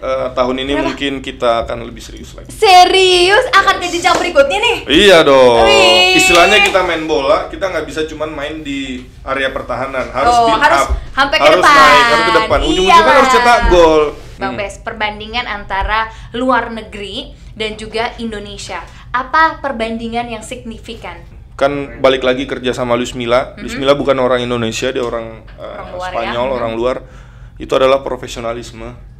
eh, 0.00 0.28
tahun 0.32 0.64
ini 0.64 0.80
mungkin 0.80 1.20
kita 1.20 1.68
akan 1.68 1.84
lebih 1.84 2.00
serius 2.00 2.32
lagi. 2.32 2.48
Serius 2.48 3.44
akan 3.52 3.76
ke 3.76 3.92
jenjang 3.92 4.16
berikutnya 4.16 4.56
nih. 4.60 4.76
Iya 4.88 5.28
dong. 5.28 5.68
Wih. 5.68 6.16
Istilahnya 6.16 6.64
kita 6.64 6.80
main 6.88 7.04
bola, 7.04 7.52
kita 7.52 7.68
nggak 7.68 7.84
bisa 7.84 8.08
cuman 8.08 8.32
main 8.32 8.64
di 8.64 9.04
area 9.28 9.52
pertahanan, 9.52 10.08
harus 10.08 10.32
Oh, 10.32 10.48
build 10.48 10.60
harus 10.64 10.84
up, 10.88 10.88
sampai 11.12 11.36
ke 11.36 11.44
harus 11.44 11.60
depan. 11.60 11.76
naik, 11.76 12.04
harus 12.08 12.24
ke 12.24 12.32
depan. 12.32 12.58
Ujung-ujungnya 12.64 13.04
kan 13.04 13.14
harus 13.20 13.30
cetak 13.32 13.60
gol. 13.68 14.02
Bang 14.38 14.54
Hmm. 14.54 14.60
Bes, 14.60 14.80
perbandingan 14.80 15.44
antara 15.44 16.08
luar 16.32 16.72
negeri 16.72 17.32
dan 17.52 17.76
juga 17.76 18.16
Indonesia. 18.16 18.80
Apa 19.12 19.60
perbandingan 19.60 20.28
yang 20.28 20.44
signifikan? 20.44 21.20
Kan 21.52 22.00
balik 22.00 22.24
lagi 22.24 22.48
kerja 22.48 22.72
sama 22.72 22.96
Luis 22.96 23.12
Milla. 23.12 23.52
Luis 23.60 23.76
Milla 23.76 23.92
bukan 23.92 24.16
orang 24.16 24.40
Indonesia, 24.40 24.88
dia 24.88 25.04
orang, 25.04 25.44
eh. 25.56 25.62
Orang 25.62 25.88
luar 25.94 26.10
ya. 26.10 26.16
Spanyol, 26.16 26.46
Hmm. 26.48 26.58
orang 26.58 26.72
luar. 26.74 26.96
Itu 27.60 27.72
adalah 27.76 28.00
profesionalisme. 28.00 29.12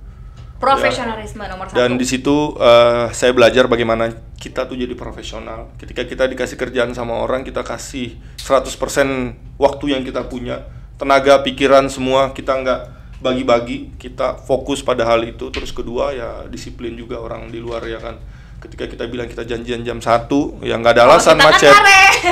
Profesionalisme 0.58 1.42
nomor 1.50 1.66
satu. 1.66 1.74
Dan 1.74 1.98
di 1.98 2.06
situ 2.06 2.54
eh, 2.54 3.10
saya 3.10 3.34
belajar 3.34 3.66
bagaimana 3.66 4.14
kita 4.38 4.62
tuh 4.70 4.78
jadi 4.78 4.94
profesional. 4.94 5.74
Ketika 5.74 6.06
kita 6.06 6.30
dikasih 6.30 6.54
kerjaan 6.54 6.94
sama 6.94 7.18
orang, 7.18 7.42
kita 7.42 7.66
kasih 7.66 8.14
100% 8.38 9.34
waktu 9.58 9.84
yang 9.90 10.06
kita 10.06 10.22
punya. 10.30 10.62
Tenaga, 11.02 11.42
pikiran 11.42 11.90
semua 11.90 12.30
kita 12.30 12.54
nggak 12.62 12.80
bagi-bagi, 13.22 13.94
kita 13.96 14.42
fokus 14.42 14.82
pada 14.82 15.06
hal 15.06 15.22
itu. 15.22 15.48
Terus 15.48 15.70
kedua 15.70 16.10
ya 16.10 16.30
disiplin 16.50 16.92
juga 16.98 17.22
orang 17.22 17.48
di 17.48 17.62
luar 17.62 17.86
ya 17.86 18.02
kan. 18.02 18.18
Ketika 18.58 18.86
kita 18.86 19.06
bilang 19.06 19.26
kita 19.26 19.42
janjian 19.42 19.82
jam 19.82 19.98
satu, 19.98 20.58
ya 20.62 20.74
nggak 20.78 20.98
ada 20.98 21.02
Oh, 21.06 21.08
alasan 21.14 21.34
kan 21.34 21.50
macet, 21.50 21.74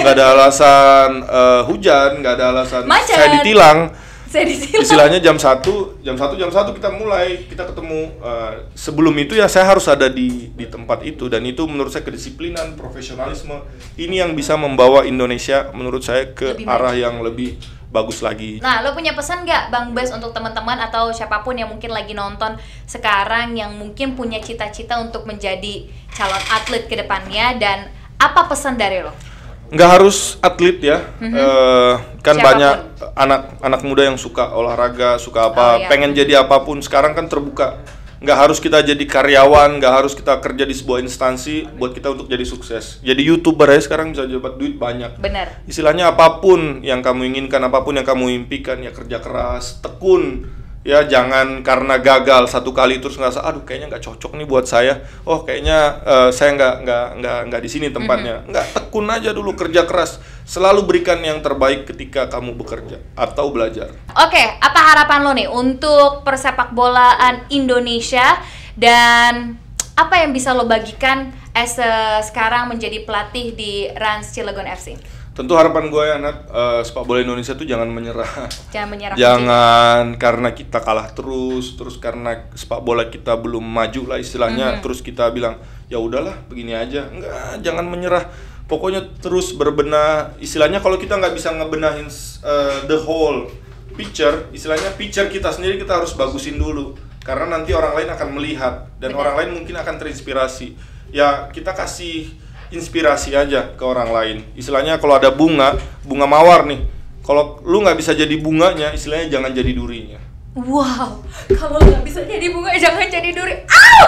nggak 0.02 0.14
ada 0.14 0.26
alasan 0.34 1.10
eh, 1.26 1.60
hujan, 1.66 2.10
nggak 2.22 2.32
ada 2.38 2.44
alasan 2.54 2.82
Macet. 2.86 3.14
saya 3.18 3.28
ditilang. 3.38 3.78
Saya 4.30 4.46
disilang. 4.46 4.82
istilahnya 4.86 5.18
jam 5.18 5.34
1 5.34 6.06
jam 6.06 6.14
1 6.14 6.38
jam 6.38 6.50
1 6.54 6.70
kita 6.78 6.86
mulai 6.94 7.50
kita 7.50 7.66
ketemu 7.66 8.14
Eh, 8.20 8.54
sebelum 8.78 9.10
itu 9.18 9.34
ya 9.34 9.50
saya 9.50 9.66
harus 9.66 9.90
ada 9.90 10.06
di 10.06 10.54
di 10.54 10.70
tempat 10.70 11.02
itu 11.02 11.26
dan 11.26 11.42
itu 11.42 11.66
menurut 11.66 11.90
saya 11.90 12.06
kedisiplinan 12.06 12.78
profesionalisme 12.78 13.58
ini 13.98 14.22
yang 14.22 14.38
bisa 14.38 14.54
membawa 14.54 15.02
Indonesia 15.02 15.72
menurut 15.74 16.06
saya 16.06 16.30
ke 16.30 16.54
Lebih 16.54 16.68
arah 16.70 16.94
yang 16.94 17.24
lebih 17.26 17.58
bagus 17.90 18.18
lagi 18.20 18.58
Nah, 18.58 18.80
lo 18.80 18.90
punya 18.90 19.12
pesan 19.12 19.42
nggak 19.42 19.68
Bang 19.68 19.90
Bes 19.90 20.08
untuk 20.08 20.30
teman-teman 20.30 20.78
atau 20.80 21.10
siapa 21.10 21.42
pun 21.42 21.52
yang 21.52 21.66
mungkin 21.66 21.90
lagi 21.90 22.12
nonton 22.12 22.54
sekarang 22.84 23.52
yang 23.52 23.74
mungkin 23.74 24.14
punya 24.14 24.38
cita-cita 24.38 24.96
untuk 24.96 25.24
menjadi 25.24 25.84
calon 26.10 26.42
atlet 26.48 26.84
ke 26.84 26.94
depannya 26.94 27.54
dan 27.56 27.78
apa 28.16 28.46
pesan 28.46 28.74
dari 28.74 29.00
lo? 29.00 29.10
nggak 29.68 29.90
harus 29.92 30.34
atlet 30.40 30.78
ya 30.80 30.98
Eh, 31.20 31.92
kan 32.20 32.34
Siapa 32.34 32.42
pun. 32.42 32.50
banyak 32.52 32.74
anak 33.12 33.40
anak 33.60 33.80
muda 33.80 34.02
yang 34.02 34.16
suka 34.16 34.50
olahraga 34.50 35.14
suka 35.16 35.46
apa 35.46 35.64
Oh, 35.68 35.78
iya. 35.78 35.86
pengen 35.86 36.10
jadi 36.10 36.42
apa 36.42 36.62
pun 36.62 36.78
sekarang 36.78 37.10
kan 37.12 37.26
terbuka 37.26 37.78
nggak 38.20 38.38
harus 38.38 38.60
kita 38.60 38.84
jadi 38.84 39.00
karyawan 39.00 39.80
nggak 39.80 39.94
harus 40.04 40.12
kita 40.12 40.36
kerja 40.44 40.68
di 40.68 40.76
sebuah 40.76 41.00
instansi 41.00 41.72
buat 41.80 41.96
kita 41.96 42.12
untuk 42.12 42.28
jadi 42.28 42.44
sukses. 42.44 43.00
Jadi 43.00 43.24
youtuber 43.24 43.72
aja 43.72 43.80
sekarang 43.88 44.12
bisa 44.12 44.28
dapat 44.28 44.60
duit 44.60 44.76
banyak. 44.76 45.16
Bener. 45.16 45.64
istilahnya 45.64 46.12
apa 46.12 46.44
pun 46.44 46.84
yang 46.84 47.00
kamu 47.00 47.32
inginkan 47.32 47.64
apa 47.64 47.80
pun 47.80 47.96
yang 47.96 48.04
kamu 48.04 48.44
impikan 48.44 48.84
ya 48.84 48.92
kerja 48.92 49.18
keras 49.24 49.80
tekun 49.80 50.44
ya 50.80 51.04
jangan 51.04 51.60
karena 51.60 52.00
gagal 52.00 52.48
satu 52.48 52.72
kali 52.72 53.04
terus 53.04 53.20
ngerasa 53.20 53.44
aduh 53.44 53.68
kayaknya 53.68 53.92
nggak 53.92 54.04
cocok 54.04 54.32
nih 54.40 54.46
buat 54.48 54.64
saya. 54.64 55.04
Oh 55.28 55.44
kayaknya 55.44 56.00
eh, 56.04 56.30
saya 56.32 56.56
nggak 56.56 56.74
nggak 56.84 57.06
nggak 57.20 57.38
nggak 57.52 57.62
di 57.62 57.70
sini 57.70 57.86
tempatnya. 57.92 58.44
Nggak 58.48 58.66
tekun 58.76 59.06
aja 59.12 59.30
dulu 59.36 59.52
kerja 59.52 59.84
keras. 59.84 60.18
Selalu 60.48 60.88
berikan 60.88 61.20
yang 61.20 61.44
terbaik 61.44 61.86
ketika 61.86 62.26
kamu 62.26 62.56
bekerja 62.56 62.98
atau 63.14 63.52
belajar. 63.54 63.92
Oke, 64.18 64.44
apa 64.58 64.80
harapan 64.82 65.20
lo 65.22 65.32
nih 65.36 65.48
untuk 65.48 66.26
persepak 66.26 66.74
bolaan 66.74 67.46
Indonesia? 67.52 68.40
Dan 68.74 69.60
apa 69.94 70.14
yang 70.16 70.32
bisa 70.32 70.56
lo 70.56 70.64
bagikan 70.64 71.28
as 71.52 71.76
a 71.76 72.24
sekarang 72.24 72.72
menjadi 72.72 73.04
pelatih 73.04 73.52
di 73.52 73.86
Rans 73.92 74.32
Cilegon 74.32 74.64
FC? 74.64 75.19
Tentu 75.40 75.56
harapan 75.56 75.88
gue 75.88 76.04
ya 76.04 76.20
Nat 76.20 76.36
eh, 76.52 76.80
sepak 76.84 77.08
bola 77.08 77.24
Indonesia 77.24 77.56
tuh 77.56 77.64
jangan 77.64 77.88
menyerah 77.88 78.28
Jangan 78.68 78.88
menyerah. 78.92 79.16
Jangan 79.22 80.04
karena 80.20 80.52
kita 80.52 80.84
kalah 80.84 81.08
terus, 81.16 81.80
terus 81.80 81.96
karena 81.96 82.52
sepak 82.52 82.84
bola 82.84 83.08
kita 83.08 83.40
belum 83.40 83.64
maju 83.64 84.12
lah 84.12 84.18
istilahnya, 84.20 84.84
terus 84.84 85.00
kita 85.00 85.32
bilang 85.32 85.56
ya 85.88 85.96
udahlah 85.98 86.36
begini 86.46 86.76
aja. 86.76 87.08
Enggak, 87.08 87.64
jangan 87.64 87.88
menyerah. 87.88 88.28
Pokoknya 88.70 89.02
terus 89.18 89.56
berbenah. 89.56 90.38
Istilahnya 90.38 90.78
kalau 90.78 91.00
kita 91.00 91.18
nggak 91.18 91.34
bisa 91.34 91.50
ngebenahin 91.50 92.06
uh, 92.46 92.86
the 92.86 92.98
whole 93.02 93.50
picture, 93.98 94.46
istilahnya 94.54 94.94
picture 94.94 95.26
kita 95.26 95.50
sendiri 95.50 95.80
kita 95.80 95.98
harus 95.98 96.14
bagusin 96.14 96.60
dulu. 96.60 96.94
Karena 97.20 97.58
nanti 97.58 97.74
orang 97.74 97.98
lain 97.98 98.10
akan 98.14 98.28
melihat 98.38 98.74
dan 99.02 99.12
Benar. 99.12 99.20
orang 99.26 99.34
lain 99.42 99.50
mungkin 99.60 99.74
akan 99.76 99.94
terinspirasi. 99.98 100.78
Ya 101.10 101.50
kita 101.50 101.74
kasih 101.74 102.30
inspirasi 102.70 103.34
aja 103.34 103.70
ke 103.70 103.82
orang 103.82 104.08
lain. 104.08 104.36
Istilahnya 104.54 104.96
kalau 104.96 105.14
ada 105.14 105.30
bunga, 105.30 105.74
bunga 106.02 106.24
mawar 106.24 106.64
nih. 106.64 106.80
Kalau 107.20 107.60
lu 107.62 107.80
nggak 107.80 107.94
bisa 107.94 108.10
jadi 108.12 108.32
bunganya, 108.36 108.90
istilahnya 108.90 109.30
jangan 109.30 109.50
jadi 109.50 109.70
durinya. 109.70 110.18
Wow, 110.50 111.22
kalau 111.48 111.78
nggak 111.78 112.02
bisa 112.02 112.26
jadi 112.26 112.50
bunga 112.50 112.74
jangan 112.74 113.06
jadi 113.06 113.30
duri. 113.30 113.54
Au! 113.62 114.06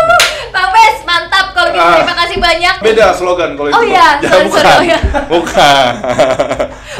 Bang 0.54 0.68
Bes, 0.70 1.04
mantap 1.04 1.52
kalau 1.52 1.68
gitu. 1.68 1.80
Ah. 1.80 2.00
Terima 2.00 2.14
kasih 2.16 2.36
banyak. 2.38 2.74
Beda 2.80 3.06
slogan 3.12 3.50
kalau 3.54 3.68
Oh 3.68 3.80
itu. 3.80 3.92
iya, 3.92 4.16
Ya, 4.16 4.28
sorry, 4.32 4.44
bukan. 4.48 4.64
sorry, 4.64 4.72
oh 4.72 4.84
iya. 4.88 4.98
Bukan. 5.28 5.92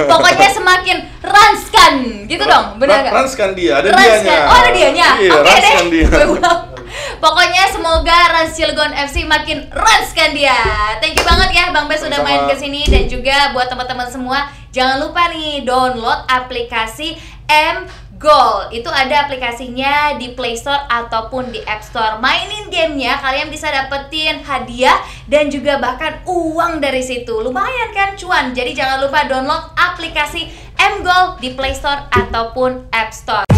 Pokoknya 0.09 0.49
semakin 0.51 0.97
ranskan, 1.23 1.93
gitu 2.27 2.45
dong, 2.45 2.77
benar 2.77 3.01
nggak? 3.03 3.13
Ranskan 3.15 3.51
dia, 3.53 3.81
ada 3.81 3.89
Ranskan. 3.89 4.25
dianya. 4.25 4.37
Oh, 4.45 4.57
ada 4.57 4.71
dianya. 4.73 5.09
Iya, 5.17 5.31
deh. 5.31 5.41
ranskan 5.43 5.87
dia. 5.89 6.09
Pokoknya 7.23 7.71
semoga 7.71 8.35
Rans 8.35 8.59
Cilegon 8.59 8.91
FC 8.91 9.23
makin 9.23 9.71
ranskan 9.71 10.35
dia. 10.35 10.59
Thank 10.99 11.15
you 11.15 11.23
banget 11.23 11.55
ya 11.55 11.71
Bang 11.71 11.87
Bes 11.87 12.03
sudah 12.03 12.19
main 12.27 12.51
ke 12.51 12.59
sini 12.59 12.83
dan 12.91 13.07
juga 13.07 13.55
buat 13.55 13.71
teman-teman 13.71 14.11
semua 14.11 14.51
jangan 14.75 15.07
lupa 15.07 15.31
nih 15.31 15.63
download 15.63 16.27
aplikasi 16.27 17.15
M 17.47 17.87
Goal 18.19 18.75
itu 18.75 18.91
ada 18.91 19.23
aplikasinya 19.27 20.19
di 20.19 20.35
Play 20.35 20.59
Store 20.59 20.83
ataupun 20.91 21.55
di 21.55 21.63
App 21.63 21.87
Store. 21.87 22.19
Mainin 22.19 22.71
gamenya, 22.71 23.23
kalian 23.23 23.51
bisa 23.51 23.71
dapetin 23.71 24.43
hadiah 24.43 24.99
dan 25.31 25.47
juga 25.47 25.79
bahkan 25.79 26.23
uang 26.27 26.83
dari 26.83 27.07
situ. 27.07 27.39
Lumayan 27.39 27.95
kan 27.95 28.19
cuan. 28.19 28.51
Jadi 28.51 28.75
jangan 28.75 28.99
lupa 29.03 29.31
download 29.31 29.75
aplikasi 29.79 30.51
M 30.75 31.07
Goal 31.07 31.39
di 31.39 31.55
Play 31.55 31.75
Store 31.75 32.07
ataupun 32.11 32.91
App 32.91 33.15
Store. 33.15 33.52